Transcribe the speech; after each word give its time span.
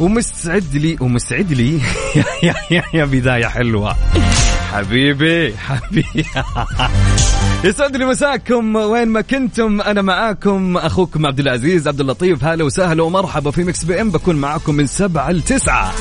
ومستعد 0.00 0.74
لي 0.76 0.96
ومستعد 1.00 1.52
لي. 1.52 1.80
يا 2.42 2.54
يا 2.70 2.82
يا, 2.94 3.04
بداية 3.04 3.46
حلوة. 3.46 3.96
حبيبي 4.72 5.56
حبيبي. 5.56 6.24
يسعد 7.64 7.96
لي 7.96 8.04
مساكم. 8.04 8.76
وين 8.76 9.08
ما 9.08 9.20
كنتم 9.20 9.80
أنا 9.80 10.02
معاكم. 10.02 10.76
أخوكم 10.76 11.26
عبد 11.26 11.40
العزيز 11.40 11.88
عبد 11.88 12.00
اللطيف 12.00 12.44
هلا 12.44 12.64
وسهلا 12.64 13.02
ومرحبا 13.02 13.50
في 13.50 13.64
Mix 13.64 13.84
PM. 13.84 14.10
بكون 14.10 14.36
معاكم 14.36 14.74
من 14.74 14.86
سبعة 14.86 15.30
لتسعة 15.30 15.92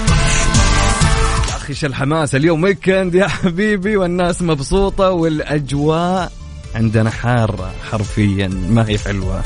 أخي 1.55 1.69
إيش 1.69 1.85
الحماس 1.85 2.35
اليوم؟ 2.35 2.63
weekend 2.63 3.15
يا 3.15 3.27
حبيبي 3.27 3.97
والناس 3.97 4.41
مبسوطة 4.41 5.11
والأجواء 5.11 6.31
عندنا 6.75 7.09
حارة 7.09 7.73
حرفيا 7.91 8.47
ما 8.69 8.89
هي 8.89 8.97
حلوة. 8.97 9.43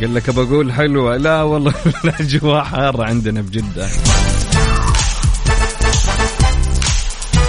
قال 0.00 0.14
لك 0.14 0.30
بقول 0.30 0.72
حلوة. 0.72 1.16
لا 1.16 1.42
والله 1.42 1.74
الأجواء 2.04 2.64
حارة 2.64 3.04
عندنا 3.04 3.40
بجدة 3.40 3.88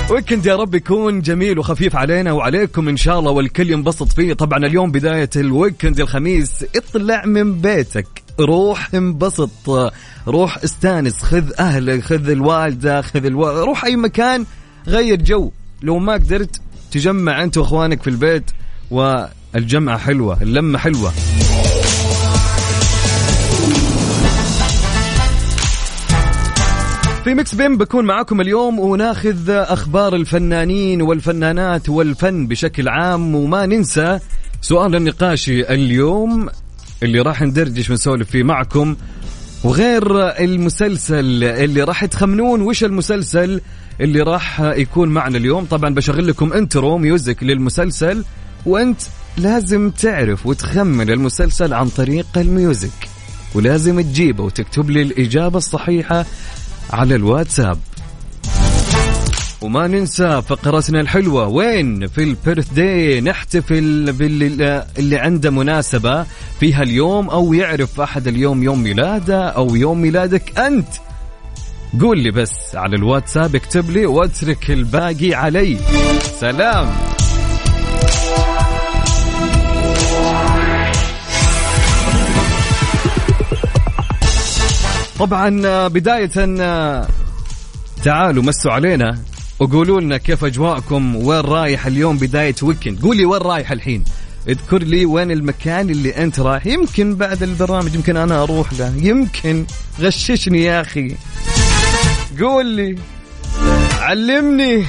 weekend 0.10 0.46
يا 0.46 0.56
رب 0.56 0.76
يكون 0.76 1.22
جميل 1.22 1.60
وخفيف 1.60 1.96
علينا 1.96 2.32
وعليكم 2.32 2.90
إن 2.90 2.98
شاء 2.98 3.20
الله 3.20 3.32
والكل 3.32 3.72
ينبسط 3.72 4.12
فيه. 4.12 4.34
طبعا 4.34 4.66
اليوم 4.66 4.92
بداية 4.92 5.30
ال 5.36 5.44
weekend 5.44 6.00
الخميس. 6.00 6.66
اطلع 6.76 7.26
من 7.26 7.62
بيتك. 7.62 8.08
روح 8.40 8.94
انبسط. 8.94 9.70
روح 10.28 10.58
استانس. 10.64 11.24
خذ 11.24 11.52
أهلك 11.60 12.04
خذ 12.04 12.30
الوالدة 12.30 13.02
خذ 13.02 13.26
ألو... 13.26 13.64
روح 13.64 13.86
أي 13.86 13.96
مكان. 13.96 14.46
غير 14.88 15.22
جو. 15.22 15.52
لو 15.82 16.00
ما 16.00 16.14
قدرت 16.14 16.62
تجمع 16.92 17.44
أنت 17.44 17.58
وإخوانك 17.58 18.02
في 18.02 18.10
البيت 18.10 18.52
والجمعة 18.92 19.98
حلوة 19.98 20.42
اللمة 20.42 20.78
حلوة. 20.78 21.14
في 27.24 27.34
مكس 27.34 27.56
بيم 27.56 27.78
بكون 27.78 28.06
معاكم 28.06 28.42
اليوم 28.42 28.80
وناخذ 28.80 29.50
أخبار 29.50 30.16
الفنانين 30.16 31.02
والفنانات 31.02 31.90
والفن 31.90 32.48
بشكل 32.48 32.90
عام. 32.90 33.36
وما 33.36 33.66
ننسى 33.66 34.20
سؤال 34.62 34.96
النقاشي 34.96 35.74
اليوم 35.74 36.50
اللي 37.04 37.20
راح 37.22 37.42
ندردش 37.42 37.90
ونسولف 37.90 38.30
فيه 38.30 38.44
معكم 38.44 38.96
وغير 39.64 40.30
المسلسل 40.30 41.44
اللي 41.44 41.84
راح 41.84 42.06
تخمنون 42.06 42.62
وش 42.62 42.84
المسلسل 42.84 43.62
اللي 44.02 44.22
راح 44.22 44.62
يكون 44.62 45.10
معنا 45.10 45.38
اليوم. 45.38 45.66
طبعا 45.66 45.94
بشغل 45.94 46.28
لكم 46.28 46.54
intro 46.54 46.98
music 46.98 47.44
للمسلسل 47.44 48.24
وأنت 48.66 49.02
لازم 49.38 49.90
تعرف 49.90 50.46
وتخمن 50.46 51.10
المسلسل 51.10 51.74
عن 51.74 51.90
طريق 51.90 52.38
ال 52.38 52.50
music 52.50 53.10
ولازم 53.56 54.02
تجيبه 54.02 54.44
وتكتب 54.44 54.90
لي 54.90 55.02
الإجابة 55.02 55.58
الصحيحة 55.58 56.26
على 56.90 57.16
الواتساب. 57.16 57.80
وما 59.62 59.88
ننسى 59.88 60.42
فقرتنا 60.42 61.02
الحلوة 61.02 61.48
وين؟ 61.48 62.08
في 62.08 62.24
ال 62.24 62.74
birthday 62.74 63.22
نحتفل 63.22 64.14
باللي 64.14 64.86
اللي 64.98 65.18
عنده 65.18 65.50
مناسبة 65.50 66.26
فيها 66.60 66.84
اليوم 66.84 67.30
أو 67.30 67.54
يعرف 67.54 68.02
أحد 68.02 68.28
اليوم 68.28 68.64
يوم 68.64 68.84
ميلاده 68.84 69.50
أو 69.50 69.76
يوم 69.76 70.02
ميلادك 70.02 70.60
أنت. 70.60 70.88
قول 72.02 72.20
لي 72.20 72.32
بس 72.32 72.76
على 72.76 72.96
الواتساب 72.96 73.56
اكتب 73.56 73.90
لي 73.90 74.06
واترك 74.06 74.72
الباقي 74.72 75.34
علي. 75.34 75.78
سلام. 76.40 76.88
طبعا 85.20 85.88
بداية 85.88 86.32
تعالوا 88.04 88.44
مسوا 88.44 88.72
علينا 88.72 89.20
وقولوا 89.60 90.02
لنا 90.02 90.18
كيف 90.18 90.46
أجواءكم 90.46 91.16
وين 91.16 91.40
رايح 91.40 91.86
اليوم 91.86 92.18
بداية 92.18 92.56
ويكند 92.64 93.02
قولي 93.02 93.26
وين 93.26 93.42
رايح 93.42 93.72
الحين؟ 93.72 94.04
اذكر 94.48 94.84
لي 94.84 95.06
وين 95.06 95.32
المكان 95.32 95.90
اللي 95.90 96.18
أنت 96.18 96.40
رايح. 96.40 96.66
يمكن 96.66 97.16
بعد 97.16 97.44
البرنامج 97.44 97.96
يمكن 97.96 98.18
أنا 98.18 98.44
أروح 98.44 98.74
له. 98.74 98.94
يمكن. 98.98 99.66
غششني 100.00 100.64
يا 100.64 100.82
أخي. 100.82 101.16
قول 102.40 102.66
لي. 102.66 102.96
علمني. 104.00 104.86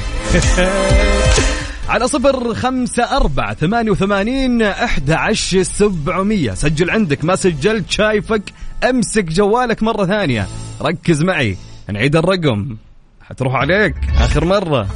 على 1.89 2.09
صفر 2.09 2.55
خمسة 2.55 3.17
أربعة 3.17 3.55
ثمانية 3.55 3.91
وثمانين 3.91 4.63
أحد 4.63 5.11
عشر 5.11 5.63
سبعمية. 5.63 6.55
سجل 6.55 6.91
عندك 6.91 7.25
ما 7.25 7.37
سجلت 7.37 7.91
شايفك. 7.91 8.43
أمسك 8.85 9.25
جوالك 9.25 9.83
مرة 9.83 10.07
ثانية. 10.07 10.47
ركز 10.83 11.23
معي. 11.23 11.57
نعيد 11.93 12.17
الرقم. 12.17 12.77
حتروح 13.23 13.55
عليك. 13.55 13.95
آخر 14.19 14.45
مرة. 14.45 14.87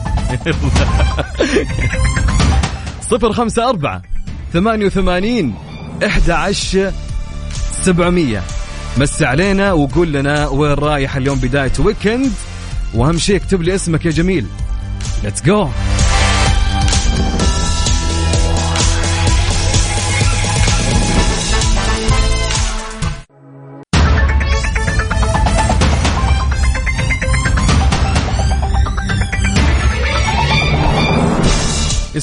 صفر 3.10 3.32
خمسة 3.32 3.68
أربعة 3.68 4.02
ثمانية 4.52 4.86
وثمانين 4.86 5.54
إحدى 6.06 6.32
عشر 6.32 6.92
سبعمية. 7.82 8.42
مس 8.98 9.22
علينا 9.22 9.72
وقول 9.72 10.12
لنا 10.12 10.48
وين 10.48 10.72
رايح 10.72 11.16
اليوم 11.16 11.38
بداية 11.38 11.72
weekend 11.78 12.32
وأهم 12.94 13.18
شيء 13.18 13.36
اكتب 13.36 13.62
لي 13.62 13.74
اسمك 13.74 14.06
يا 14.06 14.10
جميل. 14.10 14.46
let's 15.24 15.42
go 15.42 15.68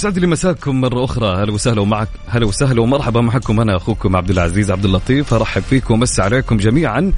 يسعد 0.01 0.19
لي 0.19 0.28
مساكم 0.28 0.81
مرة 0.81 1.03
أخرى. 1.03 1.44
هلا 1.44 1.51
وسهلا 1.51 1.81
ومعك 1.81 2.07
هلا 2.28 2.45
وسهلا 2.45 2.81
ومرحبا 2.81 3.22
معكم 3.22 3.59
أنا 3.59 3.75
أخوكم 3.75 4.16
عبد 4.16 4.29
العزيز 4.29 4.72
عبد 4.72 4.85
اللطيف. 4.85 5.34
أرحب 5.34 5.62
فيكم 5.62 5.94
ومس 5.94 6.19
عليكم 6.19 6.57
جميعا 6.57 7.12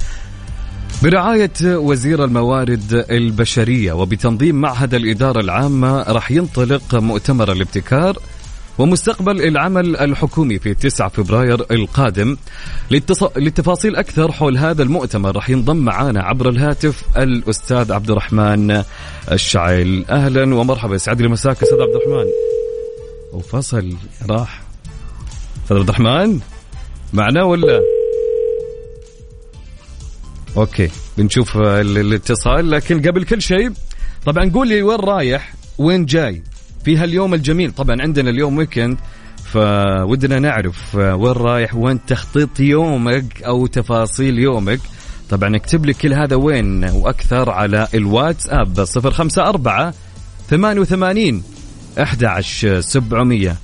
برعاية 1.02 1.50
وزير 1.62 2.24
الموارد 2.24 3.04
البشرية. 3.10 3.92
وبتنظيم 3.92 4.54
معهد 4.54 4.94
الإدارة 4.94 5.40
العامة 5.40 6.02
راح 6.02 6.30
ينطلق 6.30 6.94
مؤتمر 6.94 7.52
الابتكار 7.52 8.18
ومستقبل 8.78 9.42
العمل 9.42 9.96
الحكومي 9.96 10.58
في 10.58 10.74
9 10.74 11.08
فبراير 11.08 11.66
القادم. 11.70 12.36
للتص... 12.90 13.24
للتفاصيل 13.36 13.96
أكثر 13.96 14.32
حول 14.32 14.58
هذا 14.58 14.82
المؤتمر 14.82 15.36
راح 15.36 15.50
ينضم 15.50 15.76
معنا 15.76 16.22
عبر 16.22 16.48
الهاتف 16.48 17.02
الأستاذ 17.16 17.92
عبد 17.92 18.10
الرحمن 18.10 18.82
الشعيل. 19.32 20.04
أهلا 20.10 20.54
ومرحبا. 20.54 20.94
يسعد 20.94 21.22
لي 21.22 21.28
مساك 21.28 21.62
أستاذ 21.62 21.80
عبد 21.80 21.94
الرحمن. 21.94 22.53
وفصل. 23.34 23.96
راح. 24.28 24.62
أستاذ 25.62 25.76
عبد 25.76 25.88
الرحمن 25.88 26.40
معنا 27.12 27.42
ولا؟ 27.42 27.80
okay 30.56 30.90
بنشوف 31.18 31.56
الاتصال 31.56 32.70
لكن 32.70 33.02
قبل 33.08 33.24
كل 33.24 33.42
شيء 33.42 33.72
طبعا 34.26 34.50
قول 34.54 34.68
لي 34.68 34.82
وين 34.82 34.98
رايح 35.00 35.54
وين 35.78 36.04
جاي؟ 36.06 36.42
في 36.84 36.96
هاليوم 36.96 37.34
الجميل 37.34 37.72
طبعا 37.72 37.96
عندنا 38.00 38.30
اليوم 38.30 38.58
weekend 38.58 38.98
فودنا 39.44 40.38
نعرف 40.38 40.94
وين 40.94 41.32
رايح 41.32 41.74
وين 41.74 42.06
تخطيط 42.06 42.60
يومك 42.60 43.42
أو 43.42 43.66
تفاصيل 43.66 44.38
يومك. 44.38 44.80
طبعا 45.30 45.56
اكتب 45.56 45.86
لي 45.86 45.94
كل 45.94 46.14
هذا 46.14 46.36
وين 46.36 46.84
وأكثر 46.84 47.50
على 47.50 47.88
الواتساب 47.94 48.78
054 48.78 49.92
88 50.50 51.42
11700 51.98 53.56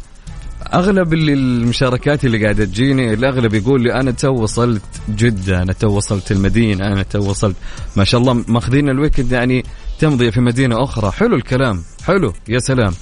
أغلب 0.74 1.12
اللي 1.12 1.32
المشاركات 1.32 2.24
اللي 2.24 2.42
قاعدة 2.42 2.64
تجيني 2.64 3.14
الأغلب 3.14 3.54
يقول 3.54 3.82
لي 3.82 3.94
أنا 3.94 4.10
تو 4.10 4.42
وصلت 4.42 4.82
جدة 5.08 5.62
أنا 5.62 5.72
تو 5.72 5.88
وصلت 5.88 6.32
المدينة 6.32 6.86
أنا 6.86 7.02
تو 7.02 7.30
وصلت 7.30 7.56
ما 7.96 8.04
شاء 8.04 8.20
الله 8.20 8.44
ماخذين 8.48 8.88
ال 8.88 8.94
weekend 8.94 9.32
يعني 9.32 9.64
تمضي 9.98 10.30
في 10.30 10.40
مدينة 10.40 10.84
أخرى. 10.84 11.10
حلو 11.10 11.36
الكلام 11.36 11.82
حلو 12.04 12.32
يا 12.48 12.58
سلام. 12.58 12.92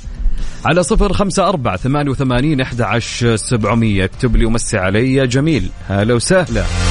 على 0.64 0.82
صفر 0.82 1.12
خمسة 1.12 1.48
أربعة 1.48 1.76
ثمانية 1.76 2.10
وثمانين 2.10 2.60
أحد 2.60 2.80
عشر 2.80 3.36
سبعمية. 3.36 4.04
اكتب 4.04 4.36
لي 4.36 4.44
ومسي 4.44 4.78
علي 4.78 5.26
جميل. 5.26 5.70
هلا 5.88 6.14
وسهلا. 6.14 6.87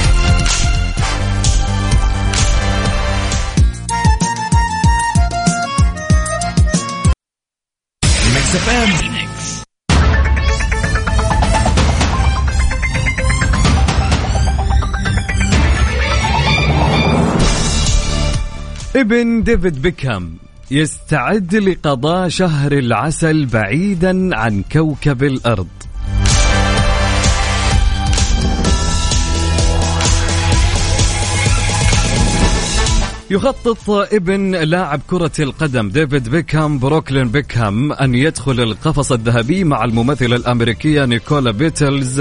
ابن 18.96 19.42
ديفيد 19.42 19.82
بيكهام 19.82 20.36
يستعد 20.70 21.54
لقضاء 21.54 22.28
شهر 22.28 22.72
العسل 22.72 23.46
بعيدا 23.46 24.36
عن 24.36 24.62
كوكب 24.72 25.22
الأرض. 25.22 25.68
يخطط 33.30 33.90
ابن 33.90 34.54
لاعب 34.54 35.00
كرة 35.06 35.32
القدم 35.40 35.88
ديفيد 35.88 36.28
بيكهام 36.28 36.78
بروكلين 36.78 37.28
بيكهام 37.28 37.92
أن 37.92 38.14
يدخل 38.14 38.60
القفص 38.60 39.12
الذهبي 39.12 39.64
مع 39.64 39.84
الممثلة 39.84 40.36
الأمريكية 40.36 41.04
نيكولا 41.04 41.50
بيلتز 41.50 42.20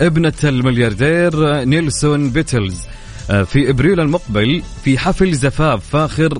ابنة 0.00 0.32
الملياردير 0.44 1.64
نيلسون 1.64 2.30
بيلتز. 2.30 2.80
في 3.28 3.70
إبريل 3.70 4.00
المقبل 4.00 4.62
في 4.84 4.98
حفل 4.98 5.32
زفاف 5.32 5.84
فاخر 5.90 6.38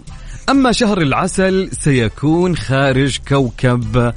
أما 0.49 0.73
شهر 0.73 1.01
العسل 1.01 1.69
سيكون 1.73 2.57
خارج 2.57 3.19
كوكب 3.29 4.13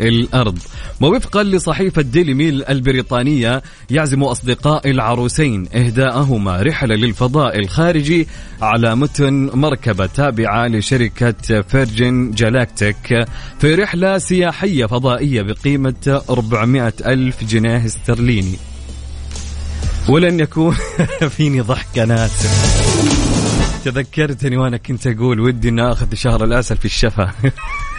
الأرض. 0.00 0.58
ووفقا 1.00 1.42
لصحيفة 1.42 2.02
ديلي 2.02 2.34
ميل 2.34 2.64
البريطانية 2.68 3.62
يعزم 3.90 4.22
أصدقاء 4.22 4.90
العروسين 4.90 5.68
إهداءهما 5.74 6.62
رحلة 6.62 6.94
للفضاء 6.94 7.58
الخارجي 7.58 8.28
على 8.62 8.96
متن 8.96 9.50
مركبة 9.54 10.06
تابعة 10.06 10.66
لشركة 10.66 11.62
فيرجن 11.62 12.30
جالاكتيك 12.30 13.24
في 13.58 13.74
رحلة 13.74 14.18
سياحية 14.18 14.86
فضائية 14.86 15.42
بقيمة 15.42 16.22
400 16.30 16.92
ألف 17.06 17.44
جنيه 17.44 17.86
استرليني. 17.86 18.56
ولن 20.08 20.40
يكون 20.40 20.76
فيني 21.36 21.60
ضحك 21.60 21.98
أنا 21.98 22.26
آسف. 22.26 22.76
تذكرتني 23.84 24.56
وأنا 24.56 24.76
كنت 24.76 25.06
أقول 25.06 25.40
ودي 25.40 25.68
إني 25.68 25.92
آخذ 25.92 26.14
شهر 26.14 26.44
العسل 26.44 26.76
في 26.76 26.84
الشفا. 26.84 27.32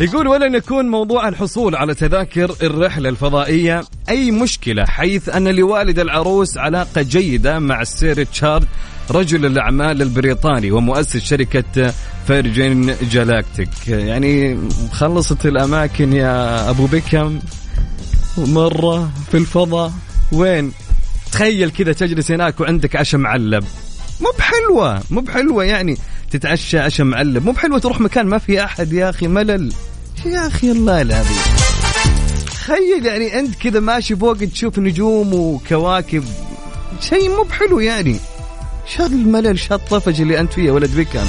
يقول 0.00 0.28
ولن 0.28 0.54
يكون 0.54 0.88
موضوع 0.88 1.28
الحصول 1.28 1.76
على 1.76 1.94
تذاكر 1.94 2.54
الرحلة 2.62 3.08
الفضائية 3.08 3.84
أي 4.08 4.30
مشكلة 4.30 4.84
حيث 4.84 5.28
أن 5.28 5.48
لوالد 5.48 5.98
العروس 5.98 6.58
علاقة 6.58 7.02
جيدة 7.02 7.58
مع 7.58 7.82
السير 7.82 8.24
ريتشارد 8.24 8.68
رجل 9.10 9.46
الأعمال 9.46 10.02
البريطاني 10.02 10.70
ومؤسس 10.70 11.16
شركة 11.16 11.92
فيرجن 12.26 12.94
جالاكتيك. 13.10 13.88
يعني 13.88 14.58
خلصت 14.92 15.46
الأماكن 15.46 16.12
يا 16.12 16.70
أبو 16.70 16.86
بكم؟ 16.86 17.38
مرة 18.38 19.10
في 19.30 19.36
الفضاء 19.36 19.92
وين؟ 20.32 20.72
تخيل 21.32 21.70
كذا 21.70 21.92
تجلس 21.92 22.30
هناك 22.30 22.60
وعندك 22.60 22.96
عشاء 22.96 23.20
معلب. 23.20 23.64
مو 24.20 24.32
بحلوة 24.38 25.02
مو 25.10 25.20
بحلوة 25.20 25.64
يعني. 25.64 25.96
تتعشى 26.32 26.78
عشاء 26.78 27.06
معلب 27.06 27.44
مو 27.44 27.52
بحلوة 27.52 27.78
تروح 27.78 28.00
مكان 28.00 28.26
ما 28.26 28.38
في 28.38 28.64
أحد. 28.64 28.92
يا 28.92 29.10
أخي 29.10 29.28
ملل. 29.28 29.72
يا 30.26 30.46
أخي 30.46 30.70
الله 30.72 31.00
العظيم 31.02 31.42
تخيل 32.46 33.06
يعني 33.06 33.38
أنت 33.38 33.54
كذا 33.54 33.80
ماشي 33.80 34.16
فوق 34.16 34.36
تشوف 34.36 34.78
نجوم 34.78 35.34
وكواكب. 35.34 36.24
شيء 37.00 37.28
مو 37.28 37.42
بحلو 37.42 37.80
يعني. 37.80 38.16
شو 38.96 39.06
الملل 39.06 39.58
شو 39.58 39.74
الطفج 39.74 40.20
اللي 40.20 40.40
أنت 40.40 40.52
فيه 40.52 40.70
ولد 40.70 40.96
بكم 40.96 41.26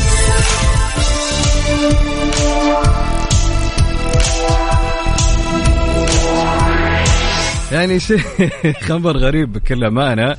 يعني 7.71 7.99
شيء 7.99 8.19
خبر 8.87 9.17
غريب 9.17 9.53
بكل 9.53 9.83
أمانة. 9.83 10.35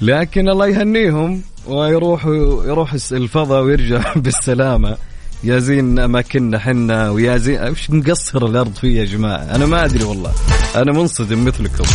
لكن 0.00 0.48
الله 0.48 0.66
يهنيهم. 0.66 1.42
ويروح 1.66 2.26
يروح 2.66 2.94
الفضاء 3.12 3.62
ويرجع 3.62 4.14
بالسلامة. 4.24 4.96
يا 5.44 5.58
زين 5.58 5.98
اماكننا 5.98 6.58
حنا 6.58 7.10
ويا 7.10 7.36
زين 7.36 7.58
إيش 7.58 7.90
نقصر 7.90 8.46
الأرض 8.46 8.74
فيه 8.74 9.00
يا 9.00 9.04
جماعة؟ 9.04 9.38
أنا 9.54 9.66
ما 9.66 9.84
أدري 9.84 10.04
والله. 10.04 10.32
أنا 10.76 10.92
منصدم 10.92 11.44
مثلكم. 11.44 11.84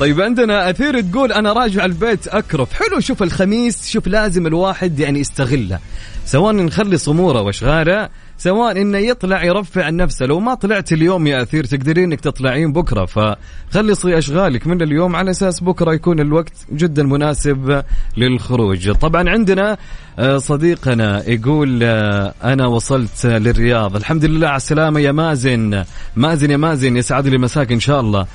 طيب 0.00 0.20
عندنا 0.20 0.70
أثير 0.70 1.00
تقول 1.00 1.32
أنا 1.32 1.52
راجع 1.52 1.84
البيت 1.84 2.28
أكرف. 2.28 2.72
حلو 2.72 3.00
شوف 3.00 3.22
الخميس 3.22 3.88
شوف 3.88 4.06
لازم 4.06 4.46
الواحد 4.46 4.98
يعني 5.00 5.20
يستغله. 5.20 5.78
سواء 6.26 6.54
نخلص 6.54 7.08
اموره 7.08 7.40
واشغاله 7.42 8.08
سواء 8.44 8.80
إنه 8.80 8.98
يطلع 8.98 9.44
يرفع 9.44 9.84
عن 9.84 9.96
نفسه. 9.96 10.26
لو 10.26 10.40
ما 10.40 10.54
طلعت 10.54 10.92
اليوم 10.92 11.26
يا 11.26 11.42
أثير 11.42 11.64
تقدرين 11.64 12.04
إنك 12.04 12.20
تطلعين 12.20 12.72
بكرة. 12.72 13.04
فخلصي 13.04 14.18
أشغالك 14.18 14.66
من 14.66 14.82
اليوم. 14.82 15.16
على 15.16 15.30
أساس 15.30 15.60
بكرة 15.60 15.92
يكون 15.94 16.20
الوقت 16.20 16.52
جدا 16.72 17.02
مناسب 17.02 17.82
للخروج. 18.16 18.90
طبعا 18.90 19.30
عندنا 19.30 19.76
آه، 20.18 20.38
صديقنا 20.38 21.28
يقول 21.28 21.80
آه، 21.82 22.34
أنا 22.44 22.66
وصلت 22.66 23.26
للرياض. 23.26 23.96
الحمد 23.96 24.24
لله 24.24 24.48
على 24.48 24.56
السلامة 24.56 25.00
يا 25.00 25.12
مازن. 25.12 25.84
مازن 26.16 26.50
يا 26.50 26.56
مازن 26.56 26.96
يسعد 26.96 27.28
لي 27.28 27.38
مساك 27.38 27.72
إن 27.72 27.80
شاء 27.80 28.00
الله. 28.00 28.26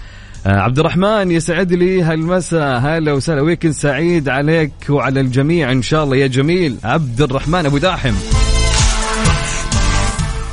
آه، 0.46 0.60
عبد 0.60 0.80
الرحمن 0.80 1.32
يسعد 1.32 1.74
لي. 1.74 2.02
هالمساء 2.02 2.80
هلا 2.80 3.14
وسهلا. 3.14 3.42
ويكند 3.42 3.74
سعيد 3.74 4.30
عليك 4.30 4.74
وعلى 4.90 5.20
الجميع 5.20 5.72
إن 5.72 5.82
شاء 5.82 6.04
الله. 6.04 6.18
يا 6.18 6.28
جميل 6.28 6.78
عبد 6.84 7.22
الرحمن 7.22 7.66
أبو 7.66 7.78
داحم. 7.78 8.14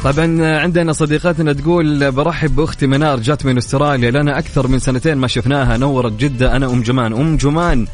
طبعا 0.06 0.58
عندنا 0.58 0.92
صديقاتنا 0.92 1.52
تقول 1.52 2.12
برحب 2.12 2.56
بأختي 2.56 2.86
منار 2.86 3.20
جات 3.20 3.46
من 3.46 3.56
أستراليا. 3.56 4.10
لنا 4.10 4.38
أكثر 4.38 4.68
من 4.68 4.78
سنتين 4.78 5.18
ما 5.18 5.26
شفناها. 5.26 5.76
نورت 5.76 6.12
جدة 6.12 6.56
أنا 6.56 6.66
أم 6.66 6.82
جمان. 6.82 7.12
أم 7.12 7.36
جمان 7.36 7.86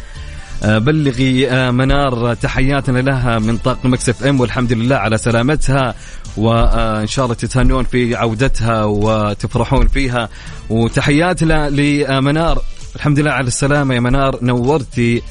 آه، 0.63 0.79
بلغي 0.79 1.51
آه، 1.51 1.71
منار 1.71 2.35
تحياتنا 2.35 2.99
لها 2.99 3.39
من 3.39 3.57
طاقم 3.57 3.93
مكسف 3.93 4.27
إم 4.27 4.41
والحمد 4.41 4.73
لله 4.73 4.97
على 4.97 5.19
سلامتها. 5.19 5.95
وان 6.37 7.07
شاء 7.07 7.25
الله 7.25 7.37
تتهنون 7.37 7.85
في 7.85 8.17
عودتها 8.17 8.85
وتفرحون 8.85 9.89
فيها. 9.89 10.29
وتحياتنا 10.71 11.71
لمنار. 11.71 12.63
الحمد 12.97 13.19
لله 13.19 13.31
على 13.31 13.47
السلامة 13.47 13.95
يا 13.95 14.01
منار. 14.01 14.39
نورتي 14.43 15.23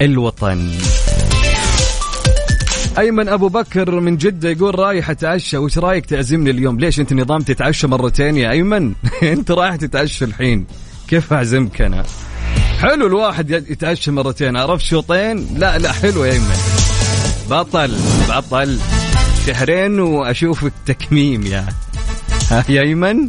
الوطن. 0.00 0.70
أيمن 2.98 3.28
أبو 3.28 3.48
بكر 3.48 4.00
من 4.00 4.16
جدة 4.16 4.48
يقول 4.48 4.78
رايح 4.78 5.10
اتعشى 5.10 5.56
وش 5.56 5.78
رأيك 5.78 6.06
تعزمني 6.06 6.50
اليوم؟ 6.50 6.80
ليش 6.80 7.00
أنت 7.00 7.12
نظام 7.12 7.40
تتعشى 7.42 7.86
مرتين 7.86 8.36
يا 8.36 8.50
أيمن؟ 8.50 8.92
أنت 9.22 9.50
رايح 9.50 9.76
تتعشى 9.76 10.24
الحين. 10.24 10.66
كيف 11.08 11.32
أعزمك 11.32 11.80
أنا؟ 11.82 12.04
حلو 12.80 13.06
الواحد 13.06 13.50
يتعشى 13.50 14.10
مرتين 14.10 14.56
عرفت 14.56 14.84
شوطين 14.84 15.46
لا 15.58 15.78
لا 15.78 15.92
حلو 15.92 16.24
يا 16.24 16.32
أيمن. 16.32 16.56
بطل 17.50 17.96
بطل. 18.28 18.78
شهرين 19.46 20.00
واشوفك 20.00 20.72
تكميم 20.86 21.46
يا 21.46 21.66
ها 22.50 22.64
يا 22.74 22.82
أيمن. 22.82 23.28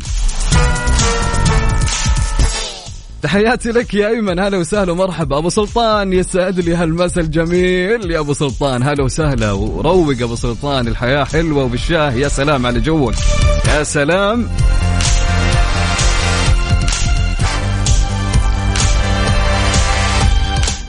تحياتي 3.22 3.70
لك 3.70 3.94
يا 3.94 4.08
أيمن. 4.08 4.40
هلا 4.40 4.58
وسهلا 4.58 4.92
ومرحبا. 4.92 5.38
أبو 5.38 5.50
سلطان 5.50 6.14
يسعد 6.14 6.60
لي 6.60 6.76
هالمسا 6.76 7.22
الجميل. 7.22 8.12
يا 8.12 8.20
أبو 8.20 8.34
سلطان 8.34 8.84
هلا 8.84 9.04
وسهلا. 9.04 9.52
وروق 9.52 10.16
أبو 10.22 10.36
سلطان 10.36 10.88
الحياة 10.88 11.24
حلوة 11.24 11.64
وبالشاه. 11.64 12.12
يا 12.12 12.28
سلام 12.28 12.66
على 12.66 12.80
جوك. 12.80 13.14
يا 13.68 13.84
سلام. 13.84 14.50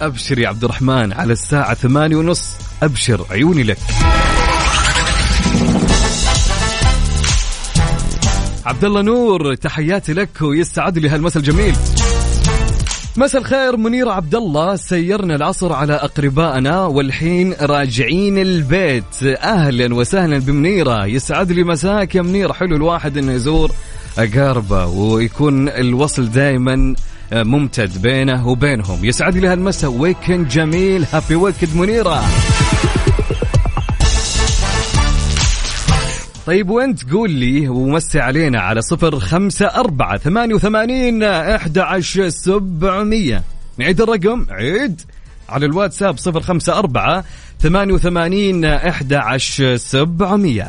أبشر 0.03 0.39
يا 0.39 0.49
عبد 0.49 0.65
الرحمن 0.65 1.12
على 1.12 1.33
الساعة 1.33 1.75
ثمانية 1.75 2.17
ونص. 2.17 2.51
أبشر 2.83 3.27
عيوني 3.31 3.62
لك. 3.62 3.79
عبد 8.67 8.85
الله 8.85 9.03
نور 9.03 9.55
تحياتي 9.55 10.12
لك 10.12 10.29
ويستعد 10.43 10.99
لي 10.99 11.09
هالمسا 11.09 11.39
الجميل. 11.39 11.75
مساء 13.16 13.40
الخير 13.40 13.76
منيرة 13.76 14.11
عبد 14.11 14.35
الله 14.35 14.76
سيرنا 14.76 15.35
العصر 15.37 15.73
على 15.73 15.95
أقربائنا 15.95 16.87
والحين 16.87 17.54
راجعين 17.61 18.38
البيت. 18.38 19.23
أهلا 19.23 19.95
وسهلا 19.95 20.38
بمنيرة. 20.38 21.07
يسعد 21.07 21.52
لي 21.52 21.64
مساك 21.64 22.14
يا 22.14 22.23
منيرة 22.23 22.52
حلو 22.52 22.76
الواحد 22.76 23.16
إنه 23.16 23.33
يزور 23.33 23.71
أقاربه 24.19 24.87
ويكون 24.87 25.69
الوصل 25.69 26.31
دائما 26.31 26.95
آه، 27.33 27.42
ممتد 27.42 28.02
بينه 28.02 28.49
وبينهم. 28.49 29.04
يسعد 29.04 29.37
لي 29.37 29.49
هالمساء. 29.49 29.90
weekend 29.91 30.49
جميل. 30.49 31.07
happy 31.12 31.35
weekend 31.35 31.77
منيرة. 31.76 32.23
طيب 36.47 36.71
وانت 36.71 37.13
قول 37.13 37.31
لي 37.31 37.69
ومسي 37.69 38.21
علينا 38.21 38.61
على 38.61 38.83
صفر 38.83 39.19
خمسة 39.19 39.67
أربعة 39.67 40.19
ثمانية 40.19 40.55
وثمانين 40.55 41.23
أحد 41.23 41.79
عشر 41.79 42.29
سبعمية. 42.29 43.43
نعيد 43.79 44.01
الرقم 44.01 44.47
عيد. 44.51 45.01
على 45.49 45.67
الواتساب 45.67 46.19
صفر 46.19 46.41
خمسة 46.41 46.79
أربعة 46.79 47.25
ثمانية 47.61 47.95
وثمانين 47.95 48.65
أحد 48.65 49.13
عشر 49.13 49.77
سبعمية. 49.77 50.69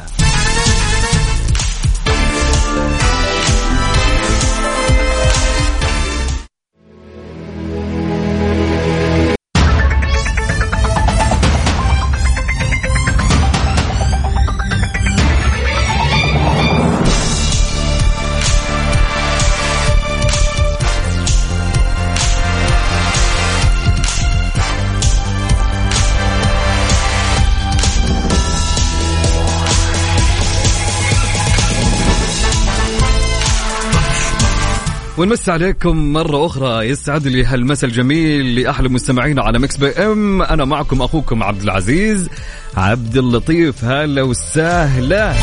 ونمسي 35.17 35.49
عليكم 35.49 36.13
مرة 36.13 36.45
أخرى. 36.45 36.89
يسعد 36.89 37.27
لي 37.27 37.45
هالمساء 37.45 37.89
الجميل 37.89 38.55
لأحلى 38.55 38.89
مستمعين 38.89 39.39
على 39.39 39.59
Mix 39.59 39.77
PM. 39.77 40.41
أنا 40.41 40.65
معكم 40.65 41.01
أخوكم 41.01 41.43
عبد 41.43 41.61
العزيز 41.61 42.29
عبد 42.77 43.17
اللطيف. 43.17 43.83
هلا 43.85 44.21
وسهلا. 44.21 45.33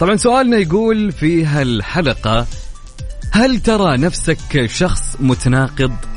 طبعا 0.00 0.16
سؤالنا 0.16 0.56
يقول 0.56 1.12
في 1.12 1.46
هالحلقة 1.46 2.46
هل 3.30 3.60
ترى 3.60 3.96
نفسك 3.96 4.66
شخص 4.66 5.16
متناقض؟ 5.20 6.09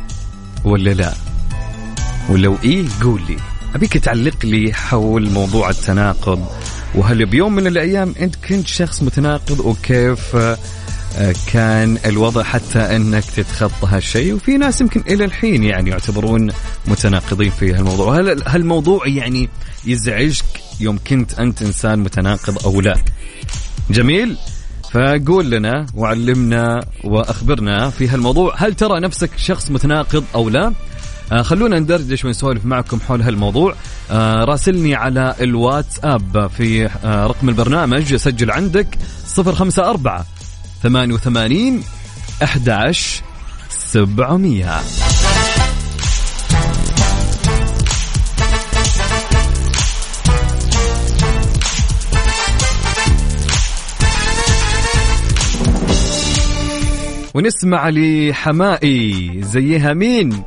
ولا 0.64 0.90
لا؟ 0.90 1.14
ولو 2.30 2.58
إيه 2.64 2.86
قول 3.02 3.22
لي 3.30 3.38
أبيك 3.76 3.98
تعلق 3.98 4.46
لي 4.46 4.74
حول 4.74 5.30
موضوع 5.30 5.70
التناقض؟ 5.70 6.48
وهل 6.96 7.26
بيوم 7.26 7.56
من 7.56 7.68
الأيام 7.68 8.16
أنت 8.20 8.36
كنت 8.36 8.68
شخص 8.68 9.04
متناقض؟ 9.04 9.60
وكيف 9.60 10.36
آه، 10.36 11.36
كان 11.54 11.98
الوضع 12.06 12.44
حتى 12.44 12.80
أنك 12.80 13.24
تتخطى 13.26 13.88
هالشيء؟ 13.88 14.34
وفي 14.34 14.58
ناس 14.58 14.82
يمكن 14.82 15.04
إلى 15.10 15.26
الحين 15.26 15.64
يعني 15.64 15.90
يعتبرون 15.90 16.52
متناقضين 16.88 17.52
في 17.52 17.74
هالموضوع. 17.74 18.20
هل 18.20 18.44
هالموضوع 18.48 19.08
يعني 19.08 19.50
يزعجك 19.86 20.46
يوم 20.80 21.00
كنت 21.08 21.34
أنت 21.40 21.62
إنسان 21.62 22.00
متناقض 22.00 22.66
أو 22.66 22.82
لا؟ 22.82 22.96
جميل. 23.90 24.38
فقول 24.94 25.50
لنا 25.52 25.86
وعلمنا 25.96 26.86
وأخبرنا 27.04 27.90
في 27.90 28.08
هالموضوع. 28.08 28.54
هل 28.58 28.74
ترى 28.74 29.00
نفسك 29.00 29.30
شخص 29.38 29.72
متناقض 29.72 30.24
أو 30.36 30.50
لا؟ 30.50 30.74
آه 31.32 31.42
خلونا 31.42 31.80
ندردش 31.80 32.26
ونسولف 32.26 32.66
معكم 32.66 33.00
حول 33.00 33.22
هالموضوع. 33.22 33.76
آه 34.12 34.44
راسلني 34.44 34.96
على 34.96 35.36
الواتساب 35.42 36.48
في 36.58 36.86
آه 36.86 37.28
رقم 37.28 37.50
البرنامج. 37.50 38.16
سجل 38.16 38.52
عندك 38.52 38.98
054 39.38 40.26
88 40.84 41.84
11 42.44 43.24
700 43.70 44.80
ونسمع 57.34 57.90
لحمائي 57.90 59.32
زيها 59.42 59.94
مين؟ 59.94 60.44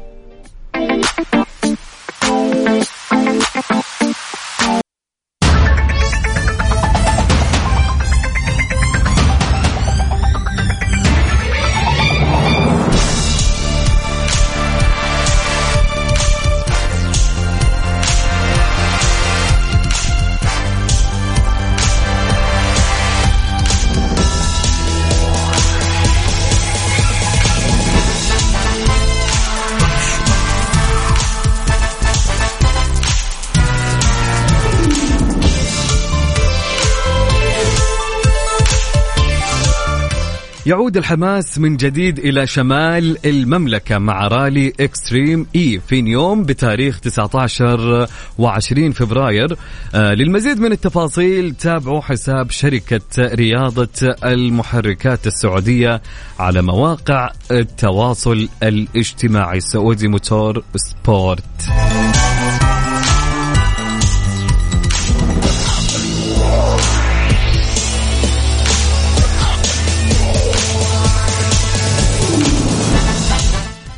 يعود 40.66 40.96
الحماس 40.96 41.58
من 41.58 41.76
جديد 41.76 42.18
إلى 42.18 42.46
شمال 42.46 43.26
المملكة 43.26 43.98
مع 43.98 44.28
رالي 44.28 44.72
Extreme 44.80 45.46
E 45.56 45.80
في 45.88 46.02
نيوم 46.02 46.44
بتاريخ 46.44 47.00
19 47.00 48.06
و20 48.40 48.92
فبراير. 48.92 49.56
آه 49.94 50.14
للمزيد 50.14 50.60
من 50.60 50.72
التفاصيل 50.72 51.54
تابعوا 51.54 52.00
حساب 52.00 52.50
شركة 52.50 53.00
رياضة 53.18 54.14
المحركات 54.24 55.26
السعودية 55.26 56.02
على 56.38 56.62
مواقع 56.62 57.30
التواصل 57.50 58.48
الاجتماعي 58.62 59.60
Saudi 59.60 60.08
Motorsport. 60.08 61.62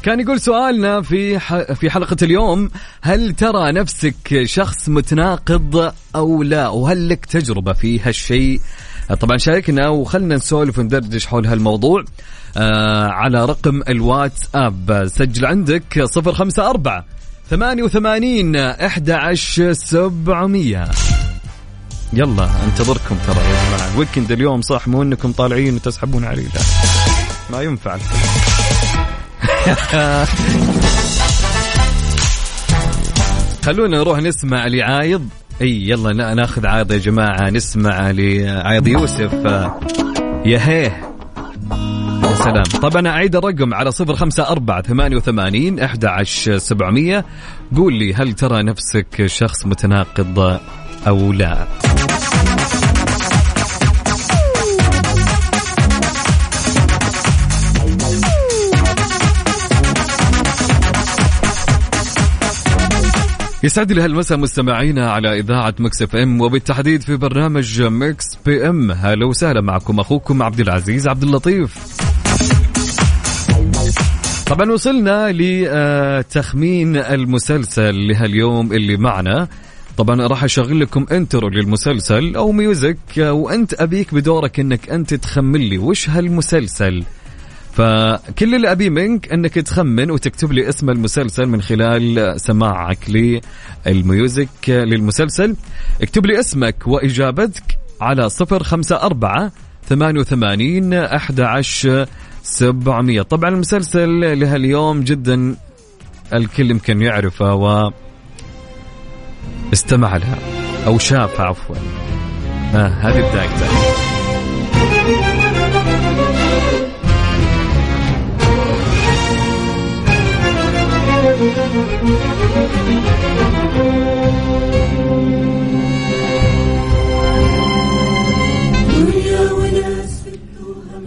كان 0.08 0.20
يقول 0.20 0.40
سؤالنا 0.40 1.02
في 1.02 1.38
في 1.74 1.90
حلقة 1.90 2.16
اليوم 2.22 2.70
هل 3.02 3.32
ترى 3.32 3.72
نفسك 3.72 4.42
شخص 4.44 4.88
متناقض 4.88 5.92
أو 6.16 6.42
لا؟ 6.42 6.68
وهل 6.68 7.08
لك 7.08 7.26
تجربة 7.26 7.72
في 7.72 8.00
هالشيء؟ 8.00 8.60
طبعا 9.20 9.36
شاركنا 9.36 9.88
وخلنا 9.88 10.36
نسولف 10.36 10.78
وندردش 10.78 11.26
حول 11.26 11.46
هالموضوع. 11.46 12.04
آه 12.56 13.06
على 13.06 13.44
رقم 13.44 13.82
الواتساب 13.88 15.08
سجل 15.14 15.46
عندك 15.46 16.04
صفر 16.04 16.32
خمسة 16.32 16.70
أربعة 16.70 17.04
ثمانية 17.50 17.82
وثمانين 17.82 18.56
أحد 18.56 19.10
عشر 19.10 19.72
سبعمية. 19.72 20.88
يلا 22.12 22.48
انتظركم 22.64 23.16
ترى 23.26 23.36
يا 23.36 23.68
جماعة. 23.68 23.98
ويكند 23.98 24.32
اليوم 24.32 24.60
صح 24.60 24.88
مو 24.88 25.02
إنكم 25.02 25.32
طالعين 25.32 25.74
وتسحبون 25.74 26.24
علي 26.24 26.42
لا 26.42 26.60
ما 27.50 27.62
ينفع. 27.62 27.98
خلونا 33.64 33.98
نروح 33.98 34.18
نسمع 34.18 34.66
لعايض. 34.66 35.28
إي 35.60 35.88
يلا 35.88 36.34
ناخذ 36.34 36.66
عايض 36.66 36.92
يا 36.92 36.98
جماعة 36.98 37.50
نسمع 37.50 38.10
لعايض 38.10 38.86
يوسف. 38.86 39.32
يا 40.44 40.68
هيه 40.68 41.00
يا 42.22 42.34
سلام. 42.34 42.62
طبعا 42.62 43.08
أعيد 43.08 43.36
الرقم 43.36 43.74
على 43.74 43.90
صفر 43.90 44.16
خمسة 44.16 44.48
أربعة 44.48 44.82
ثمانية 44.82 45.16
وثمانين 45.16 45.80
أحد 45.80 46.04
سبعمية. 46.56 47.24
قول 47.76 47.94
لي 47.94 48.14
هل 48.14 48.32
ترى 48.32 48.62
نفسك 48.62 49.26
شخص 49.26 49.66
متناقض 49.66 50.58
أو 51.06 51.32
لا؟ 51.32 51.66
يسعد 63.62 63.92
لي 63.92 64.02
هالمساء 64.02 64.38
مستمعينا 64.38 65.10
على 65.10 65.38
إذاعة 65.38 65.74
Mix 65.78 66.02
FM 66.02 66.40
وبالتحديد 66.40 67.02
في 67.02 67.16
برنامج 67.16 67.82
Mix 67.82 68.24
PM. 68.46 68.92
هلا 68.92 69.26
وسهلا 69.26 69.60
معكم 69.60 70.00
أخوكم 70.00 70.42
عبد 70.42 70.60
العزيز 70.60 71.08
عبد 71.08 71.22
اللطيف. 71.22 71.78
طبعا 74.46 74.72
وصلنا 74.72 75.32
لتخمين 75.32 76.96
المسلسل 76.96 78.08
لهاليوم 78.08 78.72
اللي 78.72 78.96
معنا. 78.96 79.48
طبعا 79.96 80.26
راح 80.26 80.44
أشغل 80.44 80.80
لكم 80.80 81.06
intro 81.12 81.48
للمسلسل 81.48 82.36
أو 82.36 82.52
music 82.52 82.98
وانت 83.18 83.74
أبيك 83.74 84.14
بدورك 84.14 84.60
إنك 84.60 84.90
أنت 84.90 85.14
تخمن 85.14 85.60
لي 85.60 85.78
وش 85.78 86.08
هالمسلسل. 86.08 87.04
فكل 87.78 88.54
اللي 88.54 88.72
ابيه 88.72 88.90
منك 88.90 89.32
أنك 89.32 89.54
تخمن 89.54 90.10
وتكتب 90.10 90.52
لي 90.52 90.68
اسم 90.68 90.90
المسلسل 90.90 91.46
من 91.46 91.62
خلال 91.62 92.34
سماعك 92.40 92.98
للميوزك 93.86 94.48
للمسلسل. 94.68 95.56
اكتب 96.02 96.26
لي 96.26 96.40
اسمك 96.40 96.86
وإجابتك 96.86 97.78
على 98.00 98.28
صفر 98.28 98.62
خمسة 98.62 99.02
أربعة 99.02 99.52
ثمانية 99.88 100.20
وثمانين 100.20 100.94
أحد 100.94 101.40
عشر 101.40 102.06
سبعمية. 102.42 103.22
طبعا 103.22 103.50
المسلسل 103.50 104.40
لهاليوم 104.40 105.00
جدا 105.00 105.56
الكل 106.32 106.70
يمكن 106.70 107.02
يعرفه 107.02 107.54
و 107.54 107.90
استمع 109.72 110.16
لها. 110.16 110.38
أو 110.86 110.98
شافها 110.98 111.46
عفوا. 111.46 111.76
آه 112.74 112.88
هذه 112.88 113.30
بدايته 113.30 113.87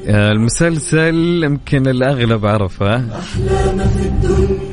المسلسل 0.09 1.43
يمكن 1.43 1.87
الأغلب 1.87 2.45
عرفه. 2.45 3.05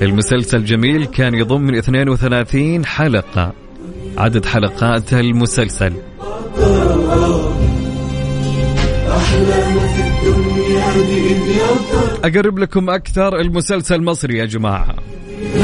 المسلسل 0.03 0.65
جميل 0.65 1.05
كان 1.05 1.35
يضم 1.35 1.61
من 1.61 1.75
32 1.75 2.87
حلقة 2.87 3.53
عدد 4.19 4.47
حلقات 4.47 5.13
المسلسل. 5.13 5.93
أقرب 12.25 12.59
لكم 12.59 12.91
أكثر 12.91 13.41
المسلسل 13.41 14.03
مصري 14.03 14.39
يا 14.39 14.45
جماعة. 14.45 14.95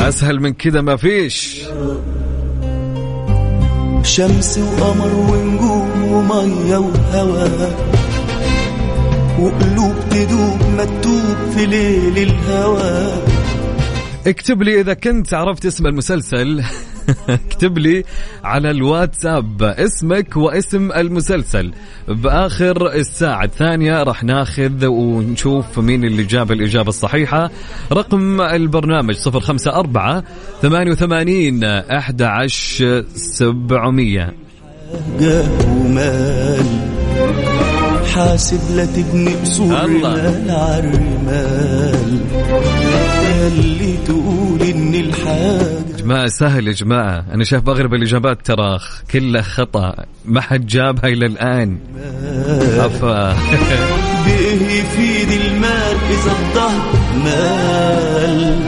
أسهل 0.08 0.40
من 0.40 0.52
كذا 0.52 0.80
ما 0.80 0.96
فيش. 0.96 1.64
شمس 4.02 4.58
وقمر 4.58 5.14
ونجوم 5.14 6.04
ومية 6.12 6.76
وهوا. 6.76 7.68
وقلوب 9.40 9.94
تدوب 10.10 10.58
مكتوب 10.78 11.36
في 11.56 11.66
ليل 11.66 12.18
الهوى 12.18 13.22
اكتب 14.26 14.62
لي 14.62 14.80
إذا 14.80 14.94
كنت 14.94 15.34
عرفت 15.34 15.66
اسم 15.66 15.86
المسلسل. 15.86 16.62
اكتب 17.28 17.78
لي 17.78 18.04
على 18.44 18.70
الواتساب 18.70 19.62
اسمك 19.62 20.36
واسم 20.36 20.92
المسلسل. 20.92 21.72
بآخر 22.08 22.92
الساعة 22.92 23.44
الثانية 23.44 24.02
راح 24.02 24.24
ناخذ 24.24 24.86
ونشوف 24.86 25.78
مين 25.78 26.04
اللي 26.04 26.22
جاب 26.22 26.52
الإجابة 26.52 26.88
الصحيحة. 26.88 27.50
رقم 27.92 28.40
البرنامج 28.40 29.16
054 29.26 30.22
88 30.62 31.64
11 31.64 33.04
700 33.14 34.44
جاه 35.20 35.48
ومال 35.68 36.66
حاسب 38.14 38.76
لا 38.76 38.84
تبني 38.84 39.34
قصور 39.34 39.84
الله. 39.84 40.14
مال 40.14 40.50
عالرمال 40.50 42.20
اللي 43.46 43.96
تقول 44.06 44.53
جماعة 46.04 46.26
سهل 46.26 46.68
يا 46.68 46.72
جماعة 46.72 47.24
أنا 47.34 47.44
شايف 47.44 47.68
أغلب 47.68 47.94
الإجابات 47.94 48.46
ترى 48.46 48.78
كلها 49.10 49.42
خطأ. 49.42 49.94
ما 50.24 50.40
حد 50.40 50.66
جابها 50.66 51.06
إلى 51.06 51.26
الآن. 51.26 51.78
أفا 52.78 53.32
بإيه 54.24 54.80
يفيد 54.80 55.28
المال 55.40 55.96
إذا 56.10 56.32
الظهر 56.32 56.92
مال. 57.24 58.58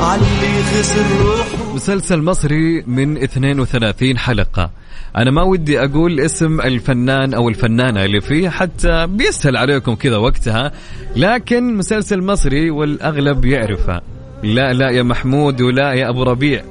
علي 0.00 0.62
خسر 0.62 1.24
روحه. 1.24 1.74
مسلسل 1.74 2.22
مصري 2.22 2.82
من 2.86 3.16
32 3.16 4.18
حلقة. 4.18 4.70
أنا 5.16 5.30
ما 5.30 5.42
ودي 5.42 5.84
أقول 5.84 6.20
اسم 6.20 6.60
الفنان 6.60 7.34
أو 7.34 7.48
الفنانة 7.48 8.04
اللي 8.04 8.20
فيه 8.20 8.48
حتى 8.48 9.06
بيسهل 9.06 9.56
عليكم 9.56 9.94
كذا 9.94 10.16
وقتها 10.16 10.72
لكن 11.16 11.76
مسلسل 11.76 12.22
مصري 12.22 12.70
والأغلب 12.70 13.44
يعرفه. 13.44 14.00
لا 14.44 14.72
لا 14.72 14.90
يا 14.90 15.02
محمود 15.02 15.60
ولا 15.60 15.92
يا 15.92 16.08
أبو 16.08 16.22
ربيع. 16.22 16.62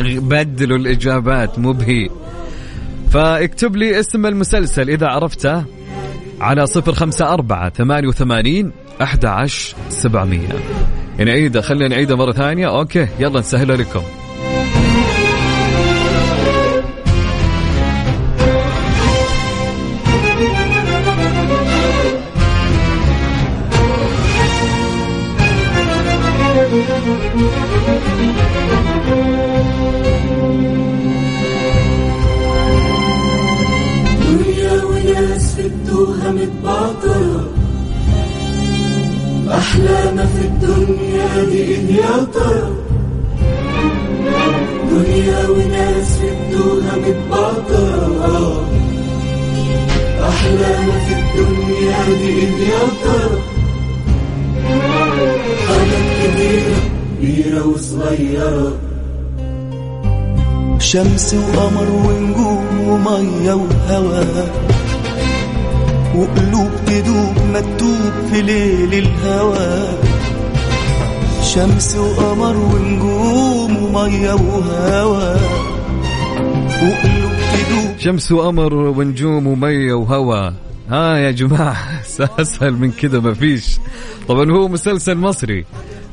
بدلوا 0.00 0.78
الإجابات 0.78 1.58
مو 1.58 1.72
بهي. 1.72 2.08
فاكتب 3.10 3.76
لي 3.76 4.00
اسم 4.00 4.26
المسلسل 4.26 4.90
إذا 4.90 5.06
عرفته 5.06 5.64
على 6.40 6.66
صفر 6.66 6.92
خمسة 6.92 7.32
أربعة 7.32 7.70
ثمانية 7.70 8.08
وثمانين 8.08 8.72
أحد 9.02 9.24
عشر 9.26 9.76
سبعمية. 9.88 10.48
نعيدها 11.18 11.62
خلينا 11.62 11.88
نعيدها 11.88 12.16
مرة 12.16 12.32
ثانية. 12.32 12.68
أوكي 12.68 13.08
يلا 13.20 13.40
نسهلها 13.40 13.76
لكم. 13.76 14.02
شمس 60.92 61.34
وقمر 61.34 61.90
ونجوم 61.90 62.80
ومية 62.80 63.52
وهوا. 63.52 64.24
وقلوب 66.14 66.70
تدوب 66.86 67.34
مكتوب 67.54 68.12
في 68.30 68.42
ليل 68.42 68.94
الهوى 68.94 69.88
شمس 71.42 71.96
وقمر 71.96 72.56
ونجوم 72.56 73.76
ومية 73.76 74.32
وهوا. 74.32 75.34
وقلوب 76.82 77.32
تدوب 77.52 77.98
شمس 77.98 78.32
وقمر 78.32 78.74
ونجوم 78.74 79.46
ومية 79.46 79.92
وهوى 79.92 80.54
ها 80.90 81.16
يا 81.16 81.30
جماعة 81.30 81.76
أسهل 82.40 82.72
من 82.72 82.92
كذا 82.92 83.20
ما 83.20 83.34
فيش. 83.34 83.78
طبعا 84.28 84.50
هو 84.50 84.68
مسلسل 84.68 85.16
مصري. 85.16 85.64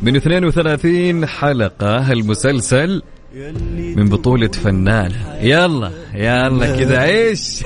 من 0.02 0.16
32 0.16 1.26
حلقة 1.26 2.12
المسلسل 2.12 3.02
من 3.96 4.10
بطولة 4.10 4.48
فنان. 4.48 5.12
يلا 5.42 5.92
يلا 6.14 6.78
كذا 6.78 6.98
عيش 6.98 7.64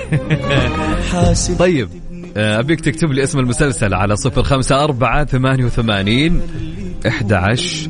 طيب 1.60 1.89
آه، 2.38 2.60
أبيك 2.60 2.82
تكتب 2.82 3.12
لي 3.12 3.23
اسم 3.23 3.39
المسلسل 3.39 3.93
على 3.93 4.15
صفر 4.15 4.43
خمسة 4.43 4.84
أربعة 4.84 5.25
ثمانية 5.25 5.65
وثمانين 5.65 6.41
إحدى 7.08 7.36
عشر 7.36 7.89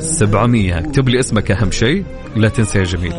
سبعمية. 0.00 0.78
اكتب 0.78 1.08
لي 1.08 1.20
اسمك 1.20 1.50
أهم 1.50 1.70
شيء 1.70 2.04
لا 2.36 2.48
تنسى 2.48 2.78
يا 2.78 2.84
جميل. 2.84 3.12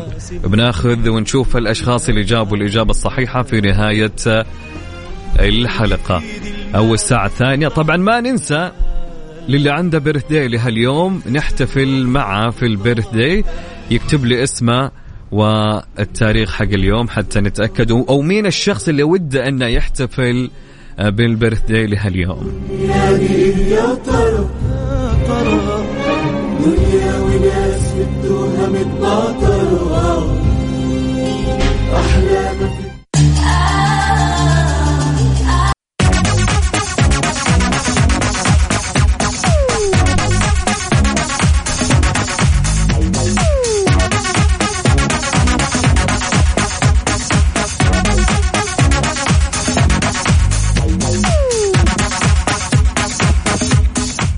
بناخذ 0.44 1.08
ونشوف 1.08 1.56
الأشخاص 1.56 2.08
اللي 2.08 2.22
جابوا 2.22 2.56
الإجابة 2.56 2.90
الصحيحة 2.90 3.42
في 3.42 3.60
نهاية 3.60 4.12
آه، 4.26 4.44
الحلقة. 5.38 6.22
أو 6.74 6.94
الساعة 6.94 7.26
الثانية. 7.26 7.68
طبعا 7.68 7.96
ما 7.96 8.20
ننسى 8.20 8.70
للي 9.48 9.70
عنده 9.70 9.98
birthday 9.98 10.48
لهاليوم 10.48 11.22
نحتفل 11.30 12.06
معه 12.06 12.50
في 12.50 12.66
ال 12.66 13.08
birthday 13.14 13.44
يكتب 13.90 14.24
لي 14.24 14.42
اسمه 14.42 14.90
والتاريخ 15.32 16.52
حق 16.52 16.62
اليوم 16.64 17.08
حتى 17.08 17.40
نتأكد. 17.40 17.90
أو 17.90 18.22
مين 18.22 18.46
الشخص 18.46 18.88
اللي 18.88 19.02
وده 19.02 19.48
أنه 19.48 19.66
يحتفل 19.66 20.50
بال 20.98 21.60
birthday 21.68 21.86
لهاليوم؟ 21.86 22.52
يا 22.80 23.12
دنيا 26.64 27.18
وناس 27.18 27.92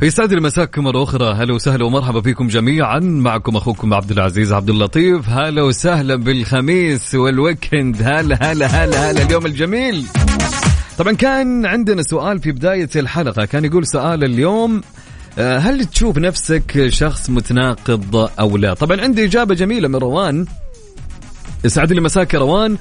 يسعد 0.03 0.35
مساكم 0.35 0.85
مرة 0.85 1.03
أخرى. 1.03 1.35
هلا 1.35 1.55
وسهلا 1.55 1.85
ومرحبا 1.85 2.21
فيكم 2.21 2.49
جميعا. 2.49 2.99
معكم 2.99 3.57
أخوكم 3.57 3.95
عبد 3.95 4.11
العزيز 4.11 4.53
عبد 4.53 4.71
اللطيف. 4.71 5.29
هلا 5.29 5.63
وسهلا 5.63 6.17
بالخميس 6.17 7.15
وال 7.15 7.32
weekend. 7.32 8.03
هلا 8.03 8.39
هلا 8.53 8.67
هلا 8.67 9.11
هلا 9.11 9.23
اليوم 9.23 9.47
الجميل. 9.47 10.05
طبعا 10.99 11.13
كان 11.13 11.67
عندنا 11.67 12.03
سؤال 12.03 12.39
في 12.39 12.53
بداية 12.53 12.89
الحلقة. 12.97 13.45
كان 13.45 13.65
يقول 13.65 13.87
سؤال 13.87 14.25
اليوم 14.25 14.81
آه، 15.39 15.59
هل 15.59 15.85
تشوف 15.85 16.19
نفسك 16.19 16.89
شخص 16.89 17.31
متناقض 17.31 18.31
أو 18.41 18.57
لا؟ 18.57 18.75
طبعا 18.75 19.01
عندي 19.01 19.25
إجابة 19.25 19.55
جميلة 19.55 19.89
من 19.89 19.97
روان. 19.97 20.47
يسعد 21.65 21.93
لي 21.93 22.01
مساك 22.01 22.35
روان. 22.35 22.77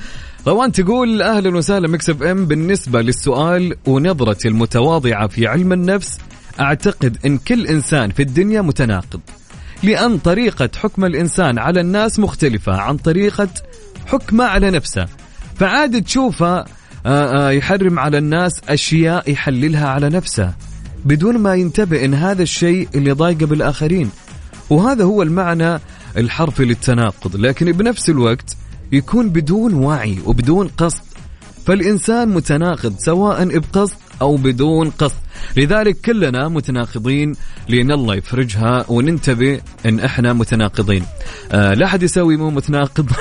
روان 0.48 0.72
تقول 0.72 1.22
أهلا 1.22 1.58
وسهلا 1.58 1.88
Mix 1.88 2.24
PM. 2.24 2.46
بالنسبة 2.46 3.02
للسؤال 3.02 3.76
ونظرتي 3.86 4.48
المتواضعة 4.48 5.28
في 5.28 5.48
علم 5.48 5.74
النفس 5.74 6.20
أعتقد 6.60 7.18
إن 7.26 7.38
كل 7.38 7.68
إنسان 7.68 8.12
في 8.12 8.22
الدنيا 8.22 8.62
متناقض 8.62 9.22
لأن 9.84 10.18
طريقة 10.18 10.70
حكم 10.78 11.06
الإنسان 11.06 11.60
على 11.60 11.82
الناس 11.82 12.20
مختلفة 12.20 12.74
عن 12.74 12.98
طريقة 12.98 13.50
حكمه 14.08 14.46
على 14.46 14.72
نفسه. 14.72 15.06
فعاد 15.56 16.04
تشوفه 16.04 16.58
آه، 16.58 16.66
آه، 17.06 17.52
يحرم 17.52 18.00
على 18.00 18.18
الناس 18.18 18.62
أشياء 18.70 19.32
يحللها 19.32 19.88
على 19.88 20.10
نفسه 20.10 20.54
بدون 21.06 21.38
ما 21.38 21.56
ينتبه 21.56 22.06
إن 22.06 22.14
هذا 22.14 22.44
الشيء 22.44 22.88
اللي 22.96 23.12
ضايقه 23.12 23.46
بالآخرين. 23.46 24.10
وهذا 24.70 25.04
هو 25.04 25.22
المعنى 25.22 25.80
الحرفي 26.18 26.66
للتناقض 26.66 27.36
لكن 27.36 27.72
بنفس 27.72 28.10
الوقت 28.10 28.58
يكون 28.92 29.30
بدون 29.30 29.74
وعي 29.74 30.18
وبدون 30.26 30.68
قصد. 30.68 31.02
فالإنسان 31.66 32.30
متناقض 32.30 32.96
سواء 33.00 33.60
بقصد 33.60 33.96
أو 34.22 34.36
بدون 34.36 34.90
قصد. 34.90 35.27
لذلك 35.58 36.02
كلنا 36.02 36.48
متناقضين 36.48 37.36
لأن 37.70 37.92
الله 37.92 38.16
يفرجها 38.16 38.86
وننتبه 38.90 39.62
أن 39.86 40.00
إحنا 40.00 40.34
متناقضين. 40.34 41.04
آه 41.52 41.74
لا 41.74 41.86
أحد 41.86 42.04
يسوي 42.04 42.38
مو 42.38 42.50
متناقض. 42.50 43.12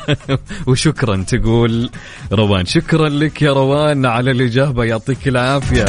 وشكرا 0.68 1.24
تقول 1.28 1.90
روان. 2.32 2.64
شكرا 2.64 3.08
لك 3.08 3.42
يا 3.42 3.52
روان 3.52 4.06
على 4.06 4.30
الإجابة. 4.30 4.84
يعطيك 4.84 5.28
العافية. 5.28 5.84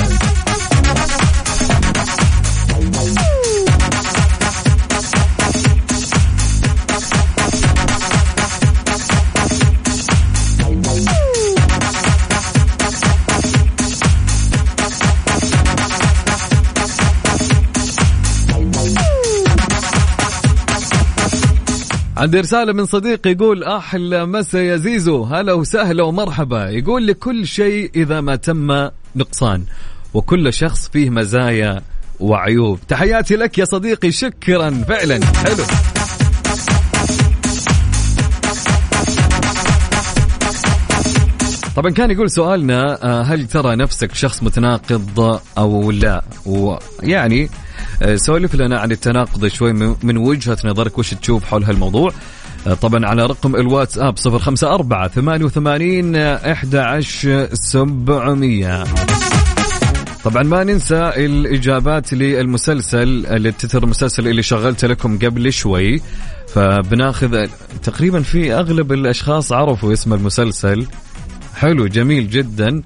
عندي 22.24 22.40
رسالة 22.40 22.74
من 22.74 22.86
صديق 22.86 23.28
يقول 23.28 23.64
أحلى 23.64 24.26
مسا 24.26 24.62
يا 24.62 24.78
زيزو 24.78 25.24
هلا 25.24 25.54
وسهلا 25.54 26.04
ومرحبا. 26.04 26.70
يقول 26.70 27.08
لكل 27.08 27.48
شيء 27.48 27.92
إذا 27.96 28.22
ما 28.22 28.36
تم 28.36 28.90
نقصان 29.16 29.64
وكل 30.14 30.54
شخص 30.54 30.90
فيه 30.90 31.10
مزايا 31.10 31.82
وعيوب. 32.20 32.80
تحياتي 32.88 33.36
لك 33.36 33.58
يا 33.58 33.66
صديقي 33.66 34.12
شكرا 34.12 34.70
فعلا 34.88 35.26
حلو. 35.26 35.64
طبعا 41.76 41.92
كان 41.92 42.12
يقول 42.12 42.32
سؤالنا 42.32 43.04
آه، 43.04 43.22
هل 43.22 43.48
ترى 43.48 43.76
نفسك 43.76 44.16
شخص 44.16 44.44
متناقض 44.44 45.40
أو 45.58 45.92
لا؟ 45.92 46.24
ويعني 46.46 47.50
سولف 48.16 48.56
لنا 48.56 48.80
عن 48.80 48.92
التناقض 48.92 49.48
شوي 49.48 49.74
من 50.04 50.18
وجهة 50.18 50.58
نظرك 50.66 50.98
وش 50.98 51.14
تشوف 51.14 51.46
حول 51.46 51.64
هالموضوع؟ 51.64 52.12
آه، 52.68 52.74
طبعا 52.74 53.06
على 53.06 53.26
رقم 53.26 53.56
الواتساب 53.56 54.18
صفر 54.18 54.40
خمسة 54.40 54.74
أربعة 54.74 55.08
ثمانية 55.08 55.46
وثمانين 55.46 56.16
أحد 56.16 56.76
عشر 56.76 57.50
سبعمية. 57.54 58.84
طبعا 60.24 60.44
ما 60.44 60.64
ننسى 60.64 61.12
الإجابات 61.16 62.14
للمسلسل 62.14 63.26
التتر 63.26 63.84
المسلسل 63.84 64.28
اللي 64.28 64.44
شغلت 64.44 64.86
لكم 64.86 65.18
قبل 65.18 65.54
شوي. 65.54 66.02
فبناخذ 66.48 67.48
تقريبا 67.84 68.22
في 68.22 68.54
أغلب 68.54 68.92
الأشخاص 68.92 69.52
عرفوا 69.52 69.94
اسم 69.94 70.14
المسلسل. 70.14 70.88
حلو 71.56 71.88
جميل 71.88 72.30
جدا. 72.30 72.82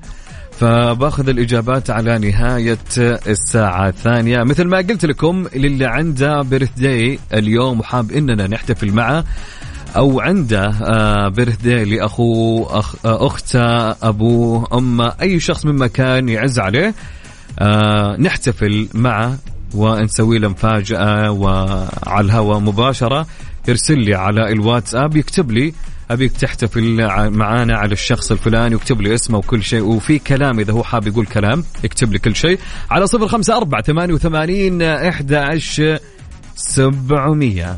فباخذ 0.60 1.30
الإجابات 1.30 1.89
على 1.89 2.20
نهاية 2.20 2.78
الساعة 3.28 3.88
الثانية. 3.88 4.43
مثل 4.43 4.63
ما 4.63 4.78
قلت 4.78 5.06
لكم 5.06 5.46
للي 5.56 5.86
عنده 5.86 6.41
بيرث 6.41 6.70
داي 6.78 7.20
اليوم 7.34 7.80
وحاب 7.80 8.12
إننا 8.12 8.48
نحتفل 8.48 8.91
معه 8.91 9.24
أو 9.96 10.20
عنده 10.20 10.72
بيرث 11.30 11.62
داي 11.62 11.86
لأخوه 11.86 12.80
أخ 12.80 12.96
أخته 13.06 13.91
أبوه 13.91 14.67
أمه 14.74 15.13
أي 15.22 15.39
شخص 15.39 15.65
من 15.65 15.76
مكان 15.76 16.30
يعز 16.30 16.60
عليه 16.60 16.93
آه، 17.60 18.15
نحتفل 18.20 18.88
معه 18.93 19.38
ونسوي 19.76 20.39
له 20.39 20.48
مفاجأة 20.48 21.32
وعلى 21.32 22.26
الهواء 22.26 22.60
مباشرة. 22.60 23.28
يرسل 23.67 24.00
لي 24.00 24.15
على 24.15 24.52
الواتساب 24.52 25.15
يكتب 25.15 25.52
لي 25.52 25.74
أبيك 26.12 26.32
تحتفل 26.32 27.08
معانا 27.30 27.78
على 27.78 27.93
الشخص 27.93 28.32
الفلاني 28.32 28.76
واكتب 28.76 29.02
لي 29.02 29.15
اسمه 29.15 29.38
وكل 29.38 29.63
شيء 29.63 29.84
وفي 29.84 30.20
كلام 30.20 30.60
إذا 30.60 30.74
هو 30.74 30.84
حاب 30.84 31.08
يقول 31.08 31.26
كلام 31.26 31.63
يكتب 31.84 32.13
لي 32.13 32.20
كل 32.20 32.36
شيء 32.36 32.60
على 32.91 33.08
صفر 33.08 33.28
خمسة 33.28 33.58
أربعة 33.58 33.82
ثمانية 33.82 34.13
وثمانين 34.13 34.82
إحدى 34.82 35.38
عشر 35.38 36.00
سبعمية 36.56 37.78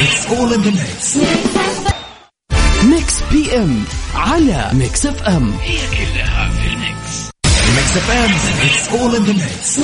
It's 0.00 0.30
all 0.32 0.52
in 0.52 0.62
the 0.62 0.70
mix. 0.70 1.67
Mix 2.84 3.14
PM 3.32 3.84
على 4.14 4.70
Mix 4.72 5.06
FM 5.06 5.52
هي 5.52 5.78
كلها 5.78 6.50
في 6.50 6.66
ال 6.66 6.79
mix. 6.79 7.30
Mix 7.76 7.96
FM 7.96 8.30
it's 8.66 8.88
all 8.88 9.16
in 9.16 9.24
the 9.24 9.32
mix 9.32 9.80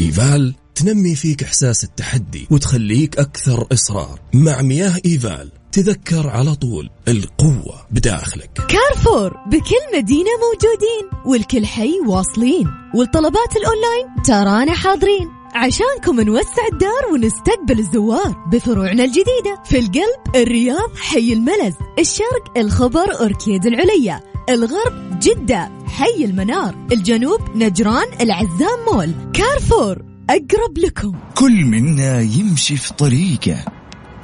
إيفال 0.00 0.54
تنمي 0.74 1.14
فيك 1.14 1.42
إحساس 1.42 1.84
التحدي 1.84 2.46
وتخليك 2.50 3.18
أكثر 3.18 3.66
إصرار. 3.72 4.20
مع 4.32 4.62
مياه 4.62 5.00
إيفال 5.06 5.52
تذكر 5.72 6.28
على 6.28 6.54
طول 6.54 6.90
القوة 7.08 7.86
بداخلك. 7.90 8.50
كارفور 8.68 9.36
بكل 9.46 9.98
مدينة 9.98 10.30
موجودين 10.30 11.26
والكل 11.26 11.66
حي 11.66 11.92
واصلين. 12.06 12.68
والطلبات 12.94 13.56
الأونلاين 13.56 14.22
ترانا 14.24 14.74
حاضرين. 14.74 15.37
عشانكم 15.54 16.20
نوسع 16.20 16.66
الدار 16.72 17.12
ونستقبل 17.12 17.78
الزوار 17.78 18.44
بفروعنا 18.52 19.04
الجديدة. 19.04 19.62
في 19.64 19.78
القلب 19.78 20.36
الرياض 20.36 20.96
حي 20.96 21.32
الملز. 21.32 21.74
الشرق 21.98 22.58
الخبر 22.58 23.20
أوركيد 23.20 23.66
العليا. 23.66 24.20
الغرب 24.48 25.18
جدة 25.18 25.70
حي 25.86 26.24
المنار. 26.24 26.86
الجنوب 26.92 27.40
نجران 27.54 28.06
العزام 28.20 28.78
مول. 28.92 29.14
كارفور 29.32 30.02
أقرب 30.30 30.78
لكم. 30.78 31.12
كل 31.34 31.64
منا 31.64 32.20
يمشي 32.20 32.76
في 32.76 32.94
طريقه. 32.94 33.64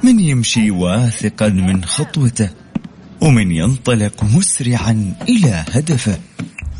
من 0.03 0.19
يمشي 0.19 0.71
واثقا 0.71 1.49
من 1.49 1.85
خطوته 1.85 2.49
ومن 3.21 3.51
ينطلق 3.51 4.23
مسرعا 4.23 5.13
إلى 5.29 5.65
هدفه 5.71 6.19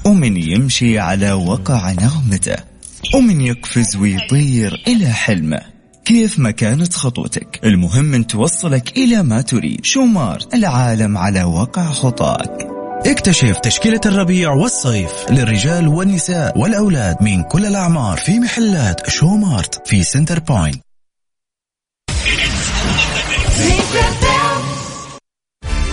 ومن 0.06 0.38
يمشي 0.38 1.00
على 1.00 1.34
وقع 1.34 1.92
نغمته. 1.92 2.75
ومن 3.14 3.42
يقفز 3.42 3.96
ويطير 3.96 4.84
إلى 4.88 5.08
حلمه. 5.08 5.62
كيف 6.06 6.40
ما 6.40 6.52
كانت 6.52 6.94
خطوتك؟ 6.94 7.60
المهم 7.64 8.14
أن 8.14 8.28
توصلك 8.28 8.98
إلى 8.98 9.24
ما 9.24 9.42
تريد. 9.42 9.86
شومارت 9.86 10.54
العالم 10.54 11.18
على 11.18 11.44
وقع 11.44 11.92
خطاك. 11.92 12.68
اكتشف 13.06 13.58
تشكيلة 13.58 14.02
الربيع 14.06 14.52
والصيف 14.52 15.12
للرجال 15.30 15.88
والنساء 15.88 16.58
والأولاد 16.58 17.18
من 17.22 17.44
كل 17.44 17.66
الأعمار 17.66 18.18
في 18.18 18.40
محلات 18.40 19.10
شومارت 19.10 19.88
في 19.88 20.04
سنتر 20.04 20.40
بوينت. 20.40 20.82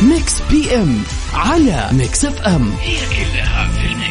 Mix 0.02 0.40
PM 0.50 1.02
على 1.34 1.88
Mix 1.92 2.24
FM. 2.24 2.72
هي 2.80 2.96
كلها 3.06 3.68
في 3.68 3.86
ال 3.86 3.89
Mix. 3.89 4.01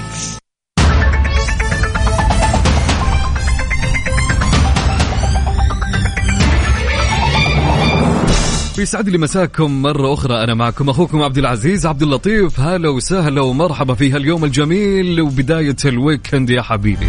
يسعد 8.81 9.09
لي 9.09 9.17
مساكم 9.17 9.81
مرة 9.81 10.13
أخرى. 10.13 10.43
أنا 10.43 10.53
معكم 10.53 10.89
أخوكم 10.89 11.21
عبد 11.21 11.37
العزيز 11.37 11.85
عبد 11.85 12.01
اللطيف. 12.01 12.59
هلا 12.59 12.89
وسهلا 12.89 13.41
ومرحبا 13.41 13.93
في 13.93 14.11
هاليوم 14.11 14.45
الجميل 14.45 15.21
وبداية 15.21 15.75
الويكند 15.85 16.49
يا 16.49 16.61
حبيبي. 16.61 17.07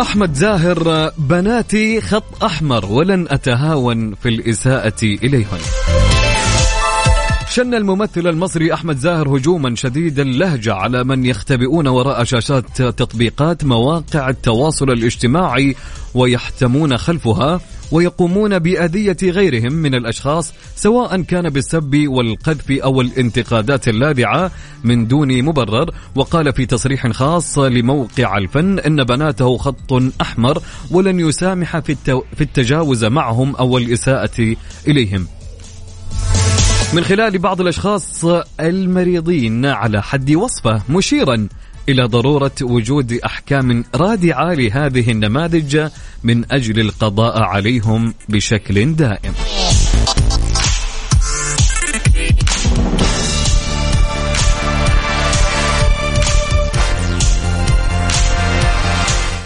أحمد 0.00 0.34
زاهر 0.34 1.10
بناتي 1.18 2.00
خط 2.00 2.44
أحمر 2.44 2.86
ولن 2.86 3.26
أتهاون 3.30 4.14
في 4.14 4.28
الإساءة 4.28 5.02
إليهن. 5.02 6.01
شن 7.52 7.74
الممثل 7.74 8.26
المصري 8.26 8.74
أحمد 8.74 8.96
زاهر 8.96 9.36
هجوما 9.36 9.74
شديد 9.74 10.18
اللهجة 10.18 10.74
على 10.74 11.04
من 11.04 11.26
يختبئون 11.26 11.88
وراء 11.88 12.24
شاشات 12.24 12.82
تطبيقات 12.82 13.64
مواقع 13.64 14.28
التواصل 14.28 14.90
الاجتماعي 14.90 15.74
ويحتمون 16.14 16.96
خلفها 16.96 17.60
ويقومون 17.92 18.58
بأذية 18.58 19.16
غيرهم 19.22 19.72
من 19.72 19.94
الأشخاص 19.94 20.52
سواء 20.76 21.22
كان 21.22 21.48
بالسب 21.48 22.04
والقذف 22.06 22.70
أو 22.70 23.00
الانتقادات 23.00 23.88
اللاذعة 23.88 24.50
من 24.84 25.06
دون 25.06 25.42
مبرر. 25.42 25.90
وقال 26.14 26.52
في 26.52 26.66
تصريح 26.66 27.06
خاص 27.06 27.58
لموقع 27.58 28.38
الفن 28.38 28.78
إن 28.78 29.04
بناته 29.04 29.56
خط 29.56 29.92
أحمر 30.20 30.62
ولن 30.90 31.20
يسامح 31.20 31.78
في, 31.78 32.22
التجاوز 32.40 33.04
معهم 33.04 33.56
أو 33.56 33.78
الإساءة 33.78 34.56
إليهم. 34.88 35.26
من 36.92 37.04
خلال 37.04 37.38
بعض 37.38 37.60
الأشخاص 37.60 38.24
المريضين 38.60 39.66
على 39.66 40.02
حد 40.02 40.30
وصفه 40.30 40.82
مشيرا 40.88 41.48
إلى 41.88 42.04
ضرورة 42.04 42.52
وجود 42.62 43.12
أحكام 43.12 43.84
رادعة 43.94 44.54
لهذه 44.54 45.10
النماذج 45.10 45.88
من 46.24 46.52
أجل 46.52 46.80
القضاء 46.80 47.42
عليهم 47.42 48.14
بشكل 48.28 48.94
دائم. 48.94 49.32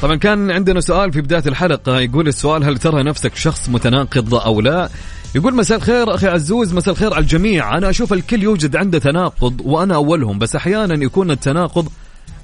طبعا 0.03 0.17
كان 0.17 0.51
عندنا 0.51 0.81
سؤال 0.81 1.13
في 1.13 1.21
بداية 1.21 1.43
الحلقة 1.47 2.01
يقول 2.01 2.29
السؤال 2.29 2.65
هل 2.65 2.79
ترى 2.79 3.03
نفسك 3.03 3.37
شخص 3.37 3.69
متناقض 3.69 4.35
أو 4.35 4.61
لا 4.61 4.89
يقول 5.37 5.55
مساء 5.55 5.79
الخير 5.79 6.15
أخي 6.15 6.29
عزوز 6.29 6.75
مساء 6.75 6.95
الخير 6.95 7.15
على 7.15 7.23
الجميع. 7.23 7.79
أنا 7.79 7.91
أشوف 7.91 8.13
الكل 8.13 8.43
يوجد 8.43 8.77
عنده 8.77 8.99
تناقض 8.99 9.61
وأنا 9.65 9.95
أولهم 9.95 10.39
بس 10.39 10.57
أحيانا 10.57 11.05
يكون 11.05 11.31
التناقض 11.31 11.89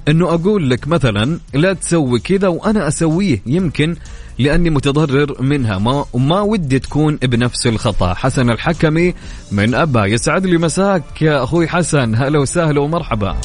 إنه 0.09 0.35
أقول 0.35 0.71
لك 0.71 0.89
مثلا 0.89 1.39
لا 1.55 1.73
تسوي 1.73 2.21
كذا 2.21 2.49
وأنا 2.49 2.89
أسويه 2.89 3.43
يمكن 3.47 3.97
لأني 4.39 4.71
متضرر 4.71 5.43
منها. 5.43 5.79
ما 5.79 6.05
وما 6.13 6.41
ودي 6.41 6.79
تكون 6.79 7.17
بنفس 7.17 7.67
الخطأ. 7.67 8.15
حسن 8.15 8.51
الحكمي 8.51 9.15
من 9.53 9.75
أبا 9.75 10.07
يسعد 10.07 10.47
لي 10.47 10.59
مساك 10.59 11.23
يا 11.23 11.45
أخوي 11.45 11.69
حسن. 11.69 12.15
هلا 12.15 12.39
وسهلا 12.39 12.81
ومرحبا. 12.81 13.37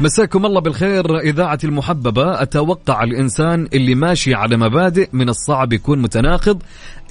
مساكم 0.00 0.46
الله 0.46 0.60
بالخير. 0.60 1.18
إذاعة 1.18 1.58
المحببة 1.64 2.42
أتوقع 2.42 3.02
الإنسان 3.02 3.68
اللي 3.74 3.94
ماشي 3.94 4.34
على 4.34 4.56
مبادئ 4.56 5.08
من 5.12 5.28
الصعب 5.28 5.72
يكون 5.72 6.02
متناقض 6.02 6.62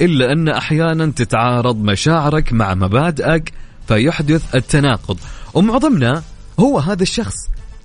إلا 0.01 0.31
أن 0.31 0.49
أحيانا 0.49 1.05
تتعارض 1.05 1.75
مشاعرك 1.75 2.53
مع 2.53 2.73
مبادئك 2.73 3.53
فيحدث 3.87 4.55
التناقض. 4.55 5.17
ومعظمنا 5.53 6.23
هو 6.59 6.79
هذا 6.79 7.03
الشخص 7.03 7.35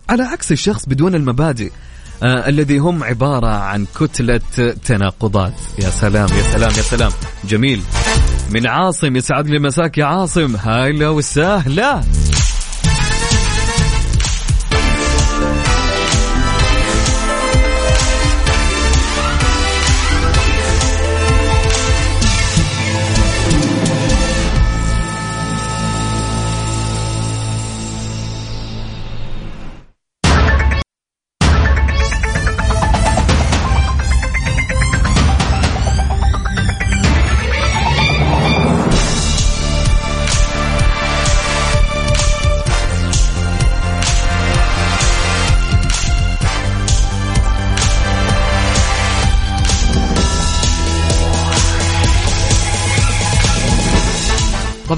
على 0.08 0.22
عكس 0.22 0.52
الشخص 0.52 0.86
بدون 0.86 1.14
المبادئ 1.14 1.70
آه 2.22 2.48
الذي 2.48 2.78
هم 2.78 3.04
عبارة 3.04 3.46
عن 3.46 3.86
كتلة 4.00 4.40
تناقضات. 4.84 5.54
يا 5.78 5.90
سلام 5.90 6.28
يا 6.38 6.42
سلام 6.42 6.70
يا 6.70 6.82
سلام. 6.82 7.10
جميل. 7.44 7.82
من 8.50 8.66
عاصم 8.66 9.16
يسعد 9.16 9.46
لي 9.46 9.58
مساك 9.58 9.98
يا 9.98 10.04
عاصم. 10.04 10.56
هلا 10.56 11.08
وسهلا. 11.08 12.02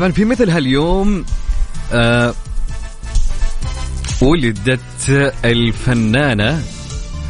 طبعا 0.02 0.12
في 0.12 0.24
مثل 0.24 0.50
هاليوم 0.50 1.24
آه 1.92 2.34
ولدت 4.22 5.34
الفنانة 5.44 6.62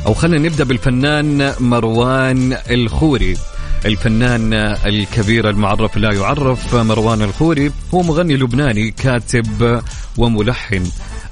أو 0.06 0.14
خلينا 0.14 0.48
نبدأ 0.48 0.64
بالفنان 0.64 1.54
مروان 1.60 2.58
الخوري. 2.70 3.36
الفنان 3.84 4.52
الكبير 4.86 5.50
المعرف 5.50 5.96
لا 5.96 6.12
يعرف 6.12 6.74
مروان 6.74 7.22
الخوري 7.22 7.72
هو 7.94 8.02
مغني 8.02 8.36
لبناني 8.36 8.90
كاتب 8.90 9.82
وملحن. 10.18 10.82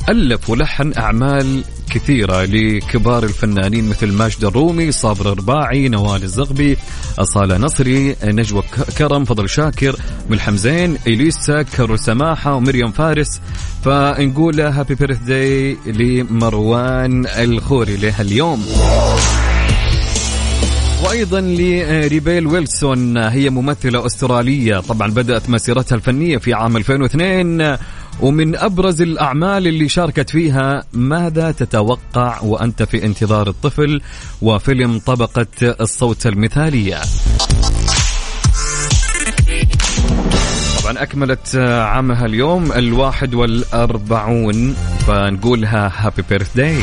ألف 0.09 0.51
ولحن 0.51 0.93
أعمال 0.97 1.65
كثيرة 1.91 2.45
لكبار 2.45 3.25
الفنانين 3.25 3.89
مثل 3.89 4.13
ماجد 4.13 4.45
الرومي 4.45 4.93
صابر 4.93 5.33
الرباعي 5.33 5.89
نوال 5.89 6.23
الزغبي 6.23 6.77
أصالة 7.19 7.57
نصري 7.57 8.17
نجوى 8.25 8.63
كرم 8.99 9.25
فضل 9.25 9.49
شاكر 9.49 9.97
ملحم 10.31 10.57
زين 10.57 10.97
إليسا 11.07 11.63
كرو 11.63 11.97
سماحة 11.97 12.55
ومريم 12.55 12.91
فارس. 12.91 13.41
فنقول 13.85 14.61
happy 14.61 14.95
birthday 14.95 15.77
لمروان 15.87 17.27
الخوري 17.27 17.97
له 17.97 18.21
اليوم 18.21 18.67
وأيضا 21.05 21.41
لريبيل 21.41 22.47
ويلسون 22.47 23.17
هي 23.17 23.51
ممثلة 23.51 24.07
أسترالية. 24.07 24.81
طبعا 24.81 25.11
بدأت 25.11 25.51
مسيرتها 25.51 25.97
الفنية 25.97 26.39
في 26.39 26.55
عام 26.55 26.77
2002 26.77 27.79
ومن 28.23 28.57
أبرز 28.57 29.03
الأعمال 29.03 29.67
اللي 29.67 29.89
شاركت 29.89 30.31
فيها 30.31 30.85
ماذا 30.93 31.53
تتوقع 31.53 32.41
وأنت 32.43 32.83
في 32.83 33.05
انتظار 33.07 33.49
الطفل 33.49 34.01
وفيلم 34.43 34.99
طبقة 34.99 35.47
الصوت 35.63 36.27
المثالية؟ 36.27 37.01
طبعا 40.83 41.03
أكملت 41.03 41.57
عامها 41.57 42.27
اليوم 42.27 42.73
الواحد 42.73 43.35
والأربعون 43.35 44.75
فنقولها 45.07 45.93
هابي 45.97 46.23
بيرث 46.31 46.57
داي 46.57 46.77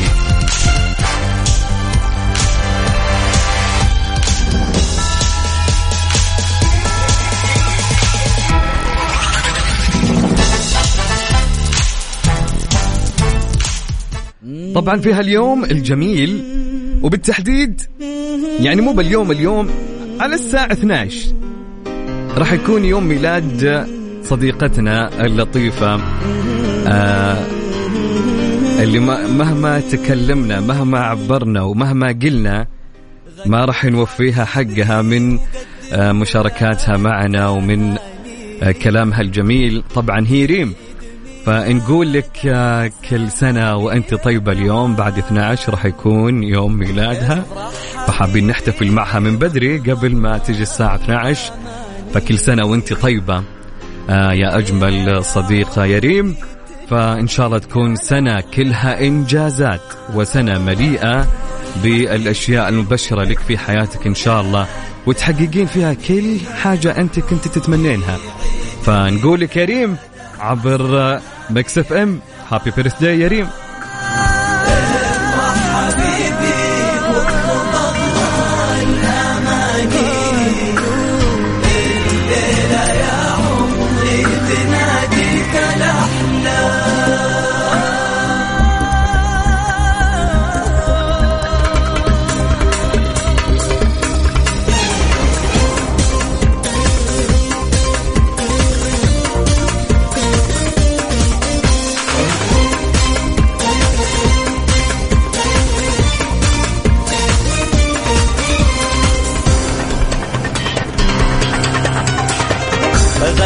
طبعا 14.78 14.96
في 14.96 15.12
هاليوم 15.12 15.64
الجميل 15.64 16.42
وبالتحديد 17.02 17.80
يعني 18.60 18.80
مو 18.80 18.92
باليوم 18.92 19.30
اليوم 19.30 19.70
على 20.20 20.34
الساعة 20.34 20.72
12 20.72 21.34
راح 22.36 22.52
يكون 22.52 22.84
يوم 22.84 23.04
ميلاد 23.04 23.86
صديقتنا 24.22 25.24
اللطيفة 25.26 26.00
آه 26.88 27.46
اللي 28.82 28.98
مهما 29.38 29.80
تكلمنا 29.80 30.60
مهما 30.60 30.98
عبرنا 30.98 31.62
ومهما 31.62 32.18
قلنا 32.22 32.66
ما 33.46 33.64
راح 33.64 33.84
نوفيها 33.84 34.44
حقها 34.44 35.02
من 35.02 35.38
آه 35.92 36.12
مشاركاتها 36.12 36.96
معنا 36.96 37.48
ومن 37.48 37.96
آه 38.62 38.72
كلامها 38.72 39.20
الجميل. 39.20 39.82
طبعا 39.94 40.24
هي 40.26 40.44
ريم. 40.44 40.74
فنقول 41.48 42.12
لك 42.12 42.30
كل 43.10 43.30
سنة 43.30 43.76
وأنت 43.76 44.14
طيبة 44.14 44.52
اليوم 44.52 44.94
بعد 44.94 45.18
12 45.18 45.72
راح 45.72 45.84
يكون 45.84 46.42
يوم 46.42 46.72
ميلادها. 46.72 47.44
فحابين 48.06 48.46
نحتفل 48.46 48.90
معها 48.90 49.18
من 49.18 49.38
بدري 49.38 49.78
قبل 49.78 50.16
ما 50.16 50.38
تجي 50.38 50.62
الساعة 50.62 50.94
12 50.94 51.52
فكل 52.14 52.38
سنة 52.38 52.64
وأنت 52.64 52.92
طيبة 52.92 53.42
آه 54.10 54.32
يا 54.32 54.58
أجمل 54.58 55.24
صديقة 55.24 55.84
يا 55.84 55.98
ريم. 55.98 56.36
فإن 56.90 57.28
شاء 57.28 57.46
الله 57.46 57.58
تكون 57.58 57.96
سنة 57.96 58.40
كلها 58.40 59.00
إنجازات 59.00 59.80
وسنة 60.14 60.58
مليئة 60.58 61.26
بالأشياء 61.82 62.68
المبشرة 62.68 63.24
لك 63.24 63.38
في 63.38 63.58
حياتك 63.58 64.06
إن 64.06 64.14
شاء 64.14 64.40
الله. 64.40 64.66
وتحققين 65.06 65.66
فيها 65.66 65.94
كل 65.94 66.36
حاجة 66.62 66.98
أنت 66.98 67.20
كنت 67.20 67.48
تتمنينها. 67.48 68.16
فنقول 68.82 69.40
لك 69.40 69.56
يا 69.56 69.64
ريم 69.64 69.96
عبر 70.40 71.20
Mix 71.50 71.78
FM 71.78 72.20
happy 72.50 72.70
birthday 72.70 73.20
يا 73.20 73.28
ريم 73.28 73.48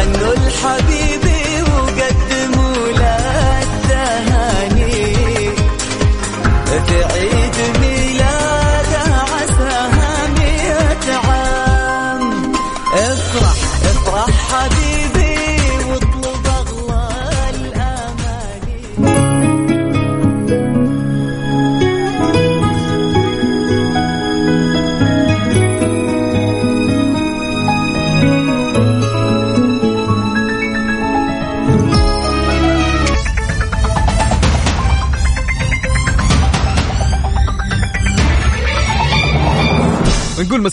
عنه 0.03 0.31
الحبيب 0.33 1.32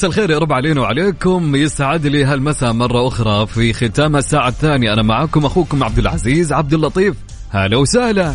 مساء 0.00 0.10
الخير 0.10 0.30
يا 0.30 0.38
رب 0.38 0.52
علينا 0.52 0.80
وعليكم. 0.80 1.56
يسعد 1.56 2.06
لي 2.06 2.24
هالمساء 2.24 2.72
مرة 2.72 3.08
أخرى 3.08 3.46
في 3.46 3.72
ختام 3.72 4.16
الساعة 4.16 4.48
الثانية. 4.48 4.92
أنا 4.92 5.02
معكم 5.02 5.46
أخوكم 5.46 5.84
عبد 5.84 5.98
العزيز 5.98 6.52
عبد 6.52 6.74
اللطيف. 6.74 7.16
هلا 7.50 7.76
وسهلا. 7.76 8.34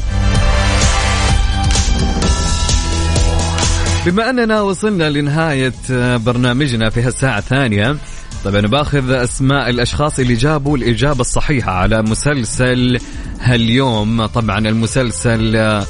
بما 4.06 4.30
أننا 4.30 4.62
وصلنا 4.62 5.10
لنهاية 5.10 5.74
برنامجنا 6.18 6.90
في 6.90 7.02
هالساعة 7.02 7.38
الثانية 7.38 7.98
طيب 8.44 8.56
أنا 8.56 8.68
باخذ 8.68 9.12
أسماء 9.12 9.70
الأشخاص 9.70 10.20
اللي 10.20 10.34
جابوا 10.34 10.78
الإجابة 10.78 11.22
الصحيحة 11.22 11.72
على 11.72 12.02
مسلسل 12.02 13.00
هاليوم. 13.40 14.26
طبعا 14.26 14.60
المسلسل 14.60 15.84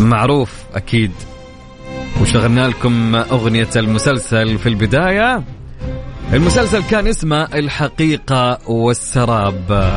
معروف 0.00 0.50
أكيد. 0.74 1.12
وشغلنا 2.20 2.68
لكم 2.68 3.14
أغنية 3.14 3.70
المسلسل 3.76 4.58
في 4.58 4.68
البداية. 4.68 5.44
المسلسل 6.32 6.82
كان 6.82 7.06
اسمه 7.06 7.48
الحقيقة 7.54 8.58
والسراب. 8.70 9.92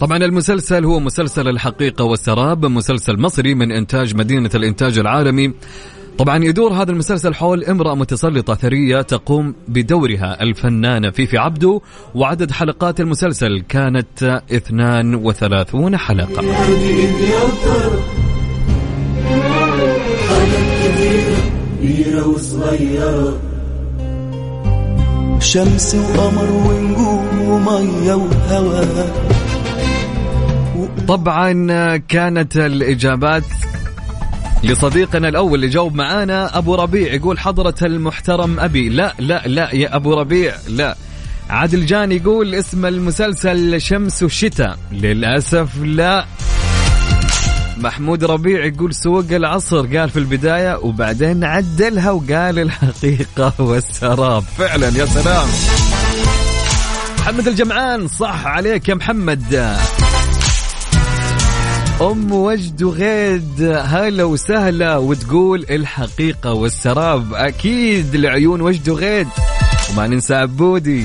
طبعا 0.00 0.16
المسلسل 0.16 0.84
هو 0.84 1.00
مسلسل 1.00 1.48
الحقيقة 1.48 2.04
والسراب 2.04 2.66
مسلسل 2.66 3.20
مصري 3.20 3.54
من 3.54 3.72
إنتاج 3.72 4.16
مدينة 4.16 4.50
الإنتاج 4.54 4.98
العالمي. 4.98 5.52
طبعا 6.18 6.44
يدور 6.44 6.72
هذا 6.72 6.90
المسلسل 6.90 7.34
حول 7.34 7.64
امرأة 7.64 7.94
متسلطة 7.94 8.54
ثرية 8.54 9.02
تقوم 9.02 9.54
بدورها 9.68 10.42
الفنانة 10.42 11.10
فيفي 11.10 11.38
عبدو 11.38 11.80
وعدد 12.14 12.50
حلقات 12.50 13.00
المسلسل 13.00 13.60
كانت 13.68 14.42
32 14.52 15.96
حلقة. 15.96 16.42
شمس 25.40 25.94
وقمر 25.94 26.50
ونجوم 26.50 27.40
ومية 27.40 28.14
وهوا 28.14 28.84
طبعا 31.08 31.96
كانت 31.96 32.56
الإجابات 32.56 33.42
لصديقنا 34.64 35.28
الأول 35.28 35.54
اللي 35.54 35.68
جاوب 35.68 35.94
معانا 35.94 36.58
أبو 36.58 36.74
ربيع 36.74 37.14
يقول 37.14 37.38
حضرة 37.38 37.74
المحترم 37.82 38.60
أبي. 38.60 38.88
لا 38.88 39.14
لا 39.18 39.42
لا 39.46 39.74
يا 39.74 39.96
أبو 39.96 40.14
ربيع 40.14 40.54
لا. 40.68 40.96
عادل 41.50 41.86
جان 41.86 42.12
يقول 42.12 42.54
اسم 42.54 42.86
المسلسل 42.86 43.80
شمس 43.80 44.22
وشتاء 44.22 44.78
للأسف 44.92 45.68
لا. 45.82 46.26
محمود 47.76 48.24
ربيع 48.24 48.64
يقول 48.64 48.94
سوق 48.94 49.24
العصر 49.30 49.98
قال 49.98 50.10
في 50.10 50.18
البداية 50.18 50.78
وبعدين 50.78 51.44
عدلها 51.44 52.10
وقال 52.10 52.58
الحقيقة 52.58 53.52
والسراب. 53.58 54.42
فعلا 54.58 54.86
يا 54.86 55.06
سلام. 55.06 55.48
محمد 57.18 57.48
الجمعان 57.48 58.08
صح 58.08 58.46
عليك 58.46 58.88
يا 58.88 58.94
محمد. 58.94 59.76
أم 62.00 62.32
وجد 62.32 62.82
وغيد 62.82 63.62
هلا 63.84 64.24
وسهلا 64.24 64.96
وتقول 64.96 65.66
الحقيقة 65.70 66.52
والسراب 66.52 67.34
أكيد 67.34 68.16
لعيون 68.16 68.60
وجد 68.60 68.88
وغيد 68.88 69.28
وما 69.90 70.06
ننسى 70.06 70.34
عبودي. 70.34 71.04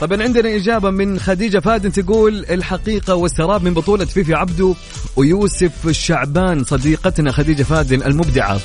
طبعا 0.00 0.22
عندنا 0.22 0.56
إجابة 0.56 0.90
من 0.90 1.20
خديجة 1.20 1.58
فادن 1.58 1.92
تقول 1.92 2.44
الحقيقة 2.50 3.14
والسراب 3.14 3.62
من 3.62 3.74
بطولة 3.74 4.04
فيفي 4.04 4.34
عبدو 4.34 4.74
ويوسف 5.16 5.88
الشعبان 5.88 6.64
صديقتنا 6.64 7.32
خديجة 7.32 7.62
فادن 7.62 8.02
المبدعة. 8.02 8.60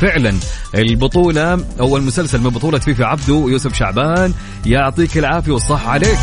فعلا 0.00 0.34
البطولة 0.74 1.64
أو 1.80 1.96
المسلسل 1.96 2.40
من 2.40 2.50
بطولة 2.50 2.78
فيفي 2.78 3.04
عبدو 3.04 3.46
ويوسف 3.46 3.74
شعبان 3.74 4.34
يعطيك 4.66 5.18
العافية 5.18 5.52
والصح 5.52 5.88
عليك. 5.88 6.18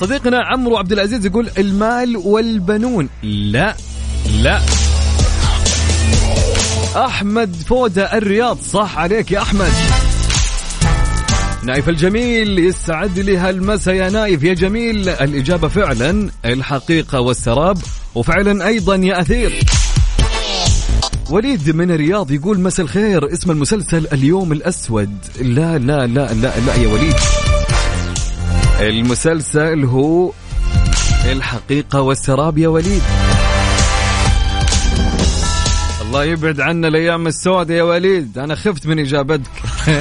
صديقنا 0.00 0.44
عمرو 0.44 0.76
عبد 0.76 0.92
العزيز 0.92 1.26
يقول 1.26 1.50
المال 1.58 2.16
والبنون. 2.16 3.08
لا 3.22 3.76
لا. 4.42 4.60
أحمد 6.96 7.56
فوده 7.66 8.16
الرياض 8.18 8.58
صح 8.72 8.98
عليك 8.98 9.32
يا 9.32 9.42
أحمد. 9.42 9.72
نايف 11.62 11.88
الجميل 11.88 12.58
يسعد 12.58 13.18
لي 13.18 13.36
هالمسا 13.36 13.92
يا 13.92 14.10
نايف. 14.10 14.42
يا 14.42 14.54
جميل 14.54 15.08
الإجابة 15.08 15.68
فعلا 15.68 16.30
الحقيقة 16.44 17.20
والسراب. 17.20 17.78
وفعلا 18.14 18.66
أيضا 18.66 18.96
يا 18.96 19.20
أثير. 19.20 19.60
وليد 21.30 21.70
من 21.70 21.90
الرياض 21.90 22.30
يقول 22.30 22.60
مساء 22.60 22.86
الخير 22.86 23.32
اسم 23.32 23.50
المسلسل 23.50 24.06
اليوم 24.12 24.52
الأسود. 24.52 25.16
لا 25.40 25.78
لا 25.78 26.06
لا 26.06 26.32
لا 26.34 26.52
لا 26.66 26.74
يا 26.74 26.88
وليد. 26.88 27.14
المسلسل 28.80 29.84
هو 29.84 30.32
الحقيقة 31.32 32.00
والسراب 32.00 32.58
يا 32.58 32.68
وليد. 32.68 33.02
الله 36.02 36.24
يبعد 36.24 36.60
عنا 36.60 36.88
الأيام 36.88 37.26
السوداء 37.26 37.76
يا 37.76 37.82
وليد. 37.82 38.38
أنا 38.38 38.54
خفت 38.54 38.86
من 38.86 38.98
إجابتك. 38.98 39.50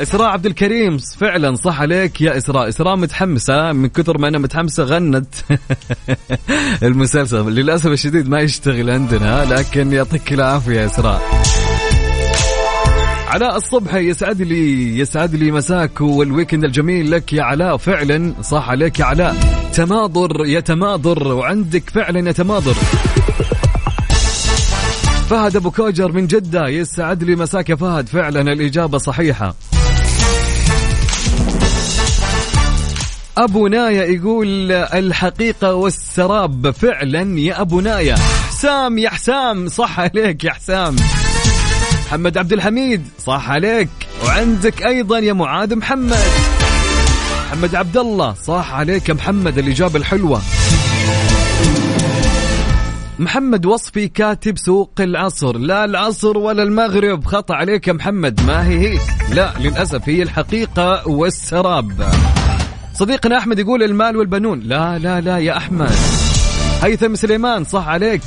إسراء 0.00 0.28
عبد 0.28 0.46
الكريم 0.46 0.98
فعلا 0.98 1.54
صح 1.54 1.80
عليك 1.80 2.20
يا 2.20 2.36
إسراء. 2.36 2.68
إسراء 2.68 2.96
متحمسة 2.96 3.72
من 3.72 3.88
كثر 3.88 4.18
ما 4.18 4.28
أنا 4.28 4.38
متحمسة 4.38 4.84
غنت. 4.84 5.34
المسلسل 6.82 7.50
للأسف 7.50 7.86
الشديد 7.86 8.28
ما 8.28 8.40
يشتغل 8.40 8.90
عندنا 8.90 9.44
لكن 9.44 9.92
يعطيك 9.92 10.32
العافية 10.32 10.80
يا 10.80 10.86
إسراء. 10.86 11.22
علاء 13.34 13.56
الصبح 13.56 13.94
يسعد 13.94 14.42
لي 14.42 14.98
يسعد 14.98 15.34
لي 15.34 15.50
مساك 15.50 16.00
وال 16.00 16.14
weekend 16.14 16.64
الجميل 16.64 17.10
لك 17.10 17.32
يا 17.32 17.42
علاء. 17.42 17.76
فعلا 17.76 18.34
صح 18.42 18.68
عليك 18.68 19.00
يا 19.00 19.04
علاء. 19.04 19.36
تماضر 19.72 20.46
يتماضر 20.46 21.32
وعندك 21.32 21.90
فعلا 21.90 22.30
يتماضر. 22.30 22.74
فهد 25.30 25.56
أبو 25.56 25.70
كوجر 25.70 26.12
من 26.12 26.26
جدة 26.26 26.68
يسعد 26.68 27.24
لي 27.24 27.36
مساك 27.36 27.70
يا 27.70 27.76
فهد. 27.76 28.08
فعلا 28.08 28.52
الإجابة 28.52 28.98
صحيحة. 28.98 29.54
أبو 33.38 33.66
نايا 33.66 34.04
يقول 34.04 34.72
الحقيقة 34.72 35.74
والسراب. 35.74 36.70
فعلا 36.70 37.40
يا 37.40 37.60
أبو 37.60 37.80
نايا. 37.80 38.16
حسام 38.48 38.98
يا 38.98 39.10
حسام 39.10 39.68
صح 39.68 40.00
عليك 40.00 40.44
يا 40.44 40.52
حسام. 40.52 40.96
محمد 42.14 42.38
عبد 42.38 42.52
الحميد 42.52 43.02
صح 43.26 43.50
عليك. 43.50 43.88
وعندك 44.24 44.86
أيضا 44.86 45.18
يا 45.18 45.32
معاذ 45.32 45.76
محمد. 45.76 46.26
محمد 47.46 47.74
عبد 47.74 47.96
الله 47.96 48.34
صح 48.34 48.74
عليك 48.74 49.08
يا 49.08 49.14
محمد 49.14 49.58
الإجابة 49.58 49.96
الحلوة. 49.96 50.42
محمد 53.18 53.66
وصفي 53.66 54.08
كاتب 54.08 54.58
سوق 54.58 54.92
العصر. 55.00 55.58
لا 55.58 55.84
العصر 55.84 56.38
ولا 56.38 56.62
المغرب. 56.62 57.24
خطأ 57.24 57.54
عليك 57.54 57.88
يا 57.88 57.92
محمد. 57.92 58.40
ما 58.46 58.68
هي 58.68 58.78
هي. 58.78 58.98
لا 59.32 59.52
للأسف 59.60 60.08
هي 60.08 60.22
الحقيقة 60.22 61.08
والسراب. 61.08 62.12
صديقنا 62.94 63.38
أحمد 63.38 63.58
يقول 63.58 63.82
المال 63.82 64.16
والبنون. 64.16 64.60
لا 64.60 64.98
لا 64.98 65.20
لا 65.20 65.38
يا 65.38 65.56
أحمد. 65.56 65.92
هيثم 66.82 67.14
سليمان 67.14 67.64
صح 67.64 67.88
عليك. 67.88 68.22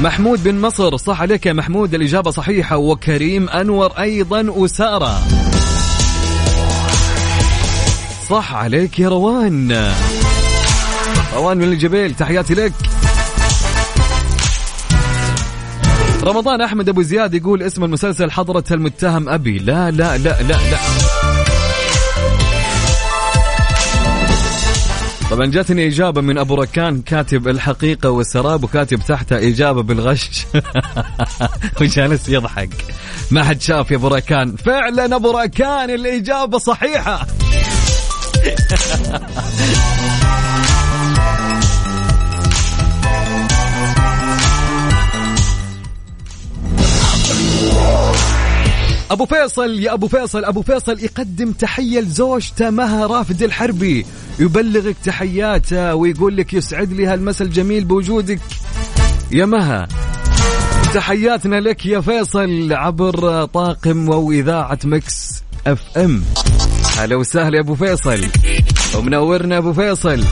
محمود 0.00 0.44
بن 0.44 0.60
مصر 0.60 0.96
صح 0.96 1.20
عليك 1.20 1.46
يا 1.46 1.52
محمود 1.52 1.94
الإجابة 1.94 2.30
صحيحة 2.30 2.76
وكريم 2.76 3.48
أنور 3.48 3.92
أيضا 3.98 4.64
أسارة. 4.64 5.18
صح 8.30 8.54
عليك 8.54 8.98
يا 8.98 9.08
روان. 9.08 9.92
روان 11.34 11.56
من 11.56 11.64
الجبيل 11.64 12.14
تحياتي 12.14 12.54
لك. 12.54 12.72
رمضان 16.24 16.60
أحمد 16.60 16.88
أبو 16.88 17.02
زياد 17.02 17.34
يقول 17.34 17.62
اسم 17.62 17.84
المسلسل 17.84 18.30
حضرة 18.30 18.64
المتهم 18.70 19.28
أبي. 19.28 19.58
لا 19.58 19.90
لا 19.90 20.18
لا 20.18 20.42
لا 20.42 20.58
لا. 20.70 20.78
طبعا 25.34 25.46
جاتني 25.46 25.86
إجابة 25.86 26.20
من 26.20 26.38
أبو 26.38 26.54
ركان 26.54 27.02
كاتب 27.02 27.48
الحقيقة 27.48 28.10
والسراب 28.10 28.64
وكاتب 28.64 28.98
تحتها 28.98 29.38
إجابة 29.38 29.82
بالغش. 29.82 30.46
وجالس 31.80 32.28
يضحك. 32.28 32.70
ما 33.30 33.44
حد 33.44 33.60
شاف 33.60 33.90
يا 33.90 33.96
أبو 33.96 34.08
ركان. 34.08 34.56
فعلا 34.56 35.16
أبو 35.16 35.30
ركان 35.30 35.90
الإجابة 35.90 36.58
صحيحة. 36.58 37.26
أبو 49.14 49.26
فيصل 49.26 49.80
يا 49.80 49.94
أبو 49.94 50.08
فيصل 50.08 50.44
أبو 50.44 50.62
فيصل 50.62 51.00
يقدم 51.00 51.52
تحية 51.52 52.00
لزوجته 52.00 52.70
مها 52.70 53.06
رافد 53.06 53.42
الحربي. 53.42 54.06
يبلغك 54.38 54.96
تحياته 55.04 55.94
ويقول 55.94 56.36
لك 56.36 56.54
يسعد 56.54 56.92
لي 56.92 57.06
هالمسا 57.06 57.44
الجميل 57.44 57.84
بوجودك. 57.84 58.40
يا 59.32 59.46
مها 59.46 59.88
تحياتنا 60.94 61.60
لك 61.60 61.86
يا 61.86 62.00
فيصل 62.00 62.72
عبر 62.72 63.44
طاقم 63.44 64.08
وإذاعة 64.08 64.78
Mix 64.84 65.42
FM. 65.66 66.24
هلا 66.98 67.16
وسهلا 67.16 67.56
يا 67.56 67.62
أبو 67.62 67.74
فيصل. 67.74 68.26
ومنورنا 68.96 69.58
أبو 69.58 69.72
فيصل. 69.72 70.24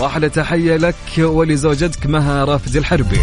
واحلى 0.00 0.28
تحية 0.28 0.76
لك 0.76 0.94
ولزوجتك 1.18 2.06
مها 2.06 2.44
رافد 2.44 2.76
الحربي. 2.76 3.20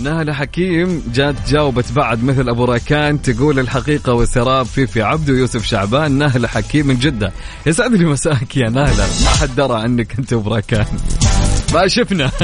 نهلة 0.00 0.32
حكيم 0.32 1.02
جات 1.14 1.34
جاوبت 1.48 1.92
بعد 1.92 2.24
مثل 2.24 2.48
أبو 2.48 2.64
راكان 2.64 3.22
تقول 3.22 3.58
الحقيقة 3.58 4.12
والسراب 4.12 4.66
في 4.66 4.86
في 4.86 5.02
عبد 5.02 5.30
ويوسف 5.30 5.64
شعبان 5.64 6.12
نهلة 6.12 6.48
حكيم 6.48 6.86
من 6.86 6.98
جدة. 6.98 7.32
يسعد 7.66 7.92
لي 7.92 8.04
مساك 8.04 8.56
يا 8.56 8.70
نهلة 8.70 9.06
ما 9.24 9.30
حد 9.30 9.54
درى 9.56 9.80
عنك 9.80 10.18
أنت 10.18 10.32
وبراكان 10.32 10.86
ما 11.74 11.88
شفنا. 11.88 12.30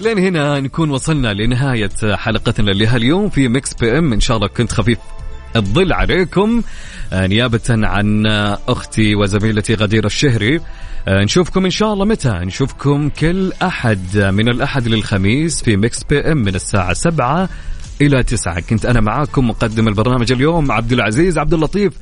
لين 0.00 0.18
هنا 0.18 0.60
نكون 0.60 0.90
وصلنا 0.90 1.34
لنهاية 1.34 2.16
حلقتنا 2.16 2.70
لهاليوم 2.70 3.28
في 3.28 3.48
Mix 3.48 3.74
PM 3.74 4.12
إن 4.12 4.20
شاء 4.20 4.36
الله 4.36 4.48
كنت 4.48 4.72
خفيف. 4.72 4.98
الظل 5.56 5.92
عليكم. 5.92 6.62
آه، 7.12 7.26
نيابة 7.26 7.60
عن 7.68 8.26
أختي 8.68 9.14
وزميلتي 9.14 9.74
غدير 9.74 10.06
الشهري. 10.06 10.60
آه، 11.08 11.24
نشوفكم 11.24 11.64
إن 11.64 11.70
شاء 11.70 11.92
الله 11.92 12.04
متى؟ 12.04 12.28
نشوفكم 12.28 13.08
كل 13.08 13.52
أحد 13.62 14.18
من 14.18 14.48
الأحد 14.48 14.88
للخميس 14.88 15.62
في 15.62 15.76
Mix 15.76 16.04
PM 16.04 16.38
من 16.38 16.54
الساعة 16.54 16.92
سبعة 16.92 17.48
إلى 18.00 18.22
تسعة. 18.22 18.60
كنت 18.60 18.86
أنا 18.86 19.00
معاكم 19.00 19.48
مقدم 19.48 19.88
البرنامج 19.88 20.32
اليوم 20.32 20.72
عبد 20.72 20.92
العزيز 20.92 21.38
عبد 21.38 21.54
اللطيف. 21.54 21.92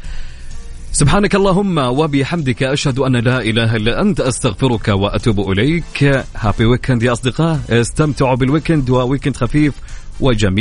سبحانك 0.92 1.34
اللهم 1.34 1.78
وبحمدك 1.78 2.62
أشهد 2.62 2.98
أن 2.98 3.16
لا 3.16 3.40
إله 3.40 3.76
إلا 3.76 4.00
أنت 4.00 4.20
أستغفرك 4.20 4.88
وأتوب 4.88 5.50
إليك. 5.50 6.24
happy 6.36 6.64
weekend 6.64 7.02
يا 7.02 7.12
أصدقاء. 7.12 7.60
استمتعوا 7.70 8.34
بال 8.34 8.47
weekend 8.47 8.90
و 8.90 8.96
weekend 8.96 9.36
خفيف 9.36 9.74
وجميل. 10.20 10.56